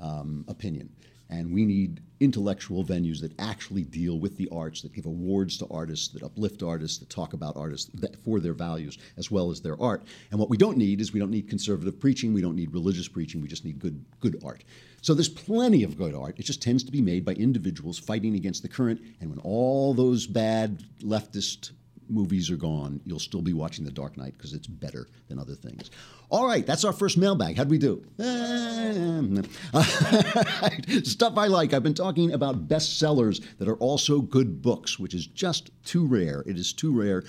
um, 0.00 0.44
opinion. 0.48 0.90
And 1.32 1.50
we 1.50 1.64
need 1.64 2.02
intellectual 2.20 2.84
venues 2.84 3.20
that 3.22 3.32
actually 3.40 3.82
deal 3.84 4.18
with 4.18 4.36
the 4.36 4.48
arts, 4.52 4.82
that 4.82 4.92
give 4.92 5.06
awards 5.06 5.56
to 5.58 5.66
artists, 5.70 6.08
that 6.08 6.22
uplift 6.22 6.62
artists, 6.62 6.98
that 6.98 7.08
talk 7.08 7.32
about 7.32 7.56
artists 7.56 7.90
for 8.22 8.38
their 8.38 8.52
values 8.52 8.98
as 9.16 9.30
well 9.30 9.50
as 9.50 9.62
their 9.62 9.80
art. 9.80 10.02
And 10.30 10.38
what 10.38 10.50
we 10.50 10.58
don't 10.58 10.76
need 10.76 11.00
is 11.00 11.14
we 11.14 11.20
don't 11.20 11.30
need 11.30 11.48
conservative 11.48 11.98
preaching, 11.98 12.34
we 12.34 12.42
don't 12.42 12.54
need 12.54 12.74
religious 12.74 13.08
preaching, 13.08 13.40
we 13.40 13.48
just 13.48 13.64
need 13.64 13.78
good, 13.78 14.04
good 14.20 14.42
art. 14.44 14.62
So 15.00 15.14
there's 15.14 15.30
plenty 15.30 15.82
of 15.84 15.96
good 15.96 16.14
art. 16.14 16.38
It 16.38 16.44
just 16.44 16.60
tends 16.60 16.84
to 16.84 16.92
be 16.92 17.00
made 17.00 17.24
by 17.24 17.32
individuals 17.32 17.98
fighting 17.98 18.34
against 18.34 18.62
the 18.62 18.68
current. 18.68 19.00
And 19.20 19.30
when 19.30 19.38
all 19.38 19.94
those 19.94 20.26
bad 20.26 20.84
leftist 21.00 21.70
movies 22.08 22.50
are 22.50 22.56
gone, 22.56 23.00
you'll 23.04 23.18
still 23.18 23.42
be 23.42 23.52
watching 23.52 23.84
The 23.84 23.90
Dark 23.90 24.16
Knight 24.16 24.34
because 24.36 24.52
it's 24.52 24.66
better 24.66 25.08
than 25.28 25.38
other 25.38 25.54
things. 25.54 25.90
All 26.30 26.46
right, 26.46 26.66
that's 26.66 26.84
our 26.84 26.92
first 26.92 27.18
mailbag. 27.18 27.56
How'd 27.56 27.70
we 27.70 27.78
do? 27.78 28.04
Stuff 31.04 31.36
I 31.36 31.46
like. 31.46 31.74
I've 31.74 31.82
been 31.82 31.94
talking 31.94 32.32
about 32.32 32.68
bestsellers 32.68 33.42
that 33.58 33.68
are 33.68 33.76
also 33.76 34.20
good 34.20 34.62
books, 34.62 34.98
which 34.98 35.14
is 35.14 35.26
just 35.26 35.70
too 35.84 36.06
rare. 36.06 36.42
It 36.46 36.56
is 36.56 36.72
too 36.72 36.98
rare. 36.98 37.24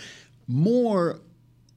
More 0.47 1.21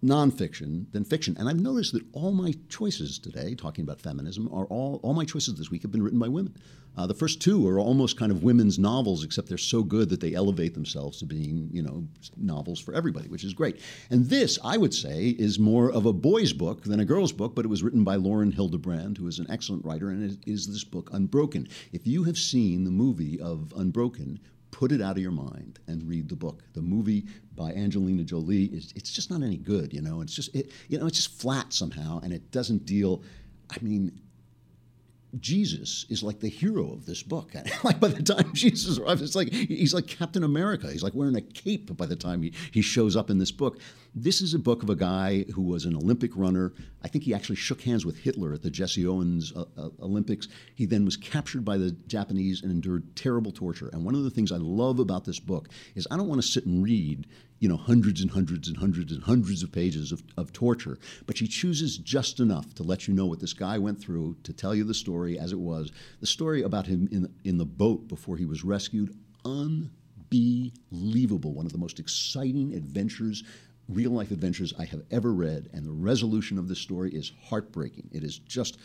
nonfiction 0.05 0.91
than 0.93 1.05
fiction. 1.05 1.37
And 1.39 1.49
I've 1.49 1.61
noticed 1.61 1.93
that 1.93 2.05
all 2.13 2.33
my 2.33 2.55
choices 2.69 3.19
today, 3.19 3.55
talking 3.55 3.83
about 3.83 4.01
feminism, 4.01 4.49
are 4.53 4.67
all 4.67 5.01
all 5.03 5.15
my 5.15 5.25
choices 5.25 5.55
this 5.55 5.71
week 5.71 5.83
have 5.83 5.93
been 5.93 6.03
written 6.03 6.19
by 6.19 6.29
women. 6.29 6.55
Uh, 6.97 7.07
the 7.07 7.15
first 7.15 7.41
two 7.41 7.67
are 7.69 7.79
almost 7.79 8.19
kind 8.19 8.33
of 8.33 8.43
women's 8.43 8.79
novels, 8.79 9.23
except 9.23 9.49
they're 9.49 9.59
so 9.59 9.83
good 9.83 10.09
that 10.09 10.21
they 10.21 10.35
elevate 10.35 10.75
themselves 10.75 11.19
to 11.19 11.27
being, 11.27 11.69
you 11.73 11.83
know, 11.83 12.07
novels 12.37 12.81
for 12.81 12.95
everybody, 12.95 13.29
which 13.29 13.45
is 13.45 13.53
great. 13.53 13.81
And 14.11 14.27
this, 14.27 14.59
I 14.65 14.77
would 14.77 14.95
say, 14.95 15.29
is 15.39 15.59
more 15.59 15.91
of 15.91 16.07
a 16.07 16.13
boy's 16.13 16.53
book 16.53 16.85
than 16.85 17.01
a 17.01 17.05
girl's 17.05 17.33
book, 17.33 17.55
but 17.55 17.65
it 17.65 17.69
was 17.69 17.83
written 17.83 18.05
by 18.05 18.17
Lauren 18.17 18.53
Hillenbrand, 18.53 19.19
who 19.19 19.27
is 19.27 19.39
an 19.39 19.47
excellent 19.51 19.85
writer, 19.85 20.09
and 20.11 20.31
it 20.31 20.39
is 20.47 20.67
this 20.67 20.85
book, 20.85 21.11
Unbroken. 21.13 21.69
If 21.93 22.07
you 22.07 22.25
have 22.25 22.39
seen 22.39 22.85
the 22.85 22.91
movie 22.91 23.39
of 23.41 23.75
Unbroken, 23.77 24.41
put 24.71 24.93
it 24.93 25.01
out 25.01 25.17
of 25.17 25.23
your 25.23 25.33
mind 25.33 25.79
and 25.87 26.07
read 26.07 26.29
the 26.29 26.37
book. 26.37 26.63
The 26.75 26.83
movie 26.83 27.27
by 27.55 27.73
Angelina 27.73 28.25
Jolie 28.25 28.65
is 28.67 28.93
it's 28.95 29.11
just 29.11 29.31
not 29.31 29.43
any 29.43 29.57
good, 29.57 29.93
you 29.93 30.03
know. 30.03 30.21
It's 30.21 30.35
just 30.35 30.55
it, 30.55 30.71
you 30.89 30.99
know, 30.99 31.07
it's 31.07 31.17
just 31.17 31.41
flat 31.41 31.73
somehow 31.73 32.21
and 32.23 32.33
it 32.33 32.51
doesn't 32.51 32.85
deal 32.85 33.23
I 33.71 33.77
mean, 33.83 34.21
Jesus 35.41 36.07
is 36.09 36.23
like 36.23 36.41
the 36.41 36.49
hero 36.49 36.93
of 36.93 37.07
this 37.07 37.23
book. 37.23 37.53
like 37.85 38.01
by 38.01 38.09
the 38.09 38.23
time 38.23 38.53
Jesus 38.55 38.99
arrives, 38.99 39.23
it's 39.23 39.35
like 39.35 39.53
he's 39.53 39.95
like 39.95 40.07
Captain 40.07 40.45
America. 40.45 40.91
He's 40.91 41.03
like 41.03 41.15
wearing 41.15 41.37
a 41.37 41.41
cape 41.41 41.97
by 41.97 42.07
the 42.07 42.17
time 42.17 42.43
he, 42.43 42.53
he 42.71 42.83
shows 42.83 43.17
up 43.17 43.31
in 43.31 43.39
this 43.39 43.53
book. 43.53 43.79
This 44.19 44.41
is 44.41 44.55
a 44.55 44.59
book 44.59 44.83
of 44.83 44.89
a 44.89 44.97
guy 44.97 45.45
who 45.55 45.61
was 45.61 45.85
an 45.85 45.95
Olympic 45.95 46.35
runner. 46.35 46.73
I 47.03 47.09
think 47.09 47.25
he 47.25 47.35
actually 47.35 47.57
shook 47.57 47.83
hands 47.83 48.07
with 48.07 48.17
Hitler 48.17 48.55
at 48.55 48.63
the 48.63 48.71
Jesse 48.71 49.07
Owens 49.07 49.53
uh, 49.55 49.67
uh, 49.77 49.91
Olympics. 50.01 50.49
He 50.75 50.87
then 50.87 51.05
was 51.05 51.19
captured 51.19 51.67
by 51.67 51.77
the 51.77 51.91
Japanese 51.91 52.63
and 52.63 52.73
endured 52.73 53.15
terrible 53.15 53.53
torture. 53.53 53.91
And 53.93 54.07
one 54.07 54.15
of 54.15 54.25
the 54.25 54.31
things 54.31 54.53
I 54.53 54.57
love 54.57 55.01
about 55.01 55.27
this 55.27 55.39
book 55.39 55.69
is 55.95 56.09
I 56.11 56.17
don't 56.17 56.29
want 56.29 56.41
to 56.41 56.49
sit 56.49 56.65
and 56.65 56.83
read 56.83 57.27
you 57.59 57.69
know, 57.69 57.77
hundreds 57.77 58.23
and 58.23 58.31
hundreds 58.31 58.69
and 58.69 58.79
hundreds 58.79 59.13
and 59.13 59.23
hundreds 59.23 59.63
of 59.63 59.71
pages 59.71 60.13
of, 60.13 60.23
of 60.39 60.51
torture. 60.53 60.99
But 61.27 61.37
she 61.37 61.47
chooses 61.47 61.99
just 61.99 62.41
enough 62.41 62.75
to 62.77 62.83
let 62.83 63.07
you 63.07 63.13
know 63.15 63.27
what 63.27 63.41
this 63.41 63.53
guy 63.53 63.79
went 63.79 64.01
through, 64.01 64.39
to 64.45 64.53
tell 64.53 64.75
you 64.75 64.85
the 64.85 64.95
story 64.95 65.39
as 65.39 65.53
it 65.53 65.59
was. 65.59 65.93
The 66.21 66.27
story 66.27 66.63
about 66.63 66.87
him 66.87 67.07
in, 67.13 67.35
in 67.45 67.59
the 67.59 67.67
boat 67.67 68.09
before 68.09 68.39
he 68.39 68.47
was 68.47 68.65
rescued, 68.65 69.15
unbelievable. 69.45 71.53
One 71.55 71.67
of 71.67 71.73
the 71.73 71.79
most 71.79 71.99
exciting 71.99 72.75
adventures, 72.75 73.43
real 73.89 74.11
life 74.11 74.31
adventures 74.31 74.73
I 74.79 74.85
have 74.85 75.03
ever 75.11 75.33
read. 75.33 75.69
And 75.73 75.87
the 75.87 75.93
resolution 75.93 76.59
of 76.59 76.69
this 76.69 76.79
story 76.79 77.11
is 77.11 77.33
heartbreaking. 77.49 78.11
It 78.13 78.25
is 78.25 78.39
just 78.39 78.79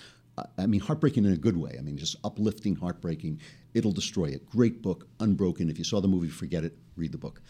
I 0.57 0.65
mean, 0.65 0.79
heartbreaking 0.79 1.25
in 1.25 1.33
a 1.33 1.37
good 1.37 1.57
way. 1.57 1.75
I 1.77 1.81
mean, 1.81 1.97
just 1.97 2.15
uplifting, 2.23 2.75
heartbreaking. 2.75 3.41
It'll 3.73 3.91
destroy 3.91 4.25
it. 4.25 4.49
Great 4.49 4.81
book, 4.81 5.07
Unbroken. 5.19 5.69
If 5.69 5.77
you 5.77 5.83
saw 5.83 6.01
the 6.01 6.07
movie, 6.07 6.29
forget 6.29 6.63
it. 6.63 6.77
Read 6.95 7.11
the 7.11 7.17
book. 7.17 7.41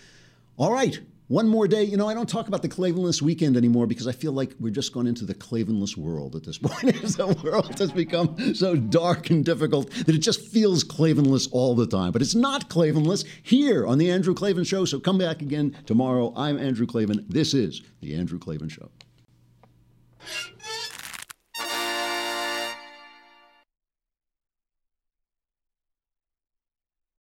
All 0.57 0.71
right, 0.71 0.99
one 1.27 1.47
more 1.47 1.67
day. 1.67 1.83
You 1.83 1.97
know, 1.97 2.07
I 2.09 2.13
don't 2.13 2.27
talk 2.29 2.47
about 2.47 2.61
the 2.61 2.69
Klavanless 2.69 3.21
weekend 3.21 3.55
anymore 3.57 3.87
because 3.87 4.05
I 4.07 4.11
feel 4.11 4.31
like 4.33 4.53
we're 4.59 4.69
just 4.71 4.93
gone 4.93 5.07
into 5.07 5.25
the 5.25 5.33
Klavanless 5.33 5.95
world 5.97 6.35
at 6.35 6.43
this 6.43 6.57
point. 6.61 6.81
the 7.01 7.39
world 7.43 7.79
has 7.79 7.91
become 7.91 8.53
so 8.53 8.75
dark 8.75 9.29
and 9.29 9.43
difficult 9.43 9.89
that 9.91 10.09
it 10.13 10.19
just 10.19 10.45
feels 10.47 10.83
Klavanless 10.83 11.47
all 11.51 11.73
the 11.75 11.87
time. 11.87 12.11
But 12.11 12.21
it's 12.21 12.35
not 12.35 12.69
Klavanless 12.69 13.25
here 13.43 13.87
on 13.87 13.97
The 13.97 14.11
Andrew 14.11 14.33
Klavan 14.33 14.63
Show. 14.65 14.85
So 14.85 14.99
come 14.99 15.17
back 15.17 15.41
again 15.41 15.75
tomorrow. 15.85 16.33
I'm 16.35 16.59
Andrew 16.59 16.85
Klavan. 16.85 17.25
This 17.29 17.53
is 17.53 17.81
The 18.01 18.13
Andrew 18.15 18.37
Klavan 18.37 18.69
Show. 18.69 18.91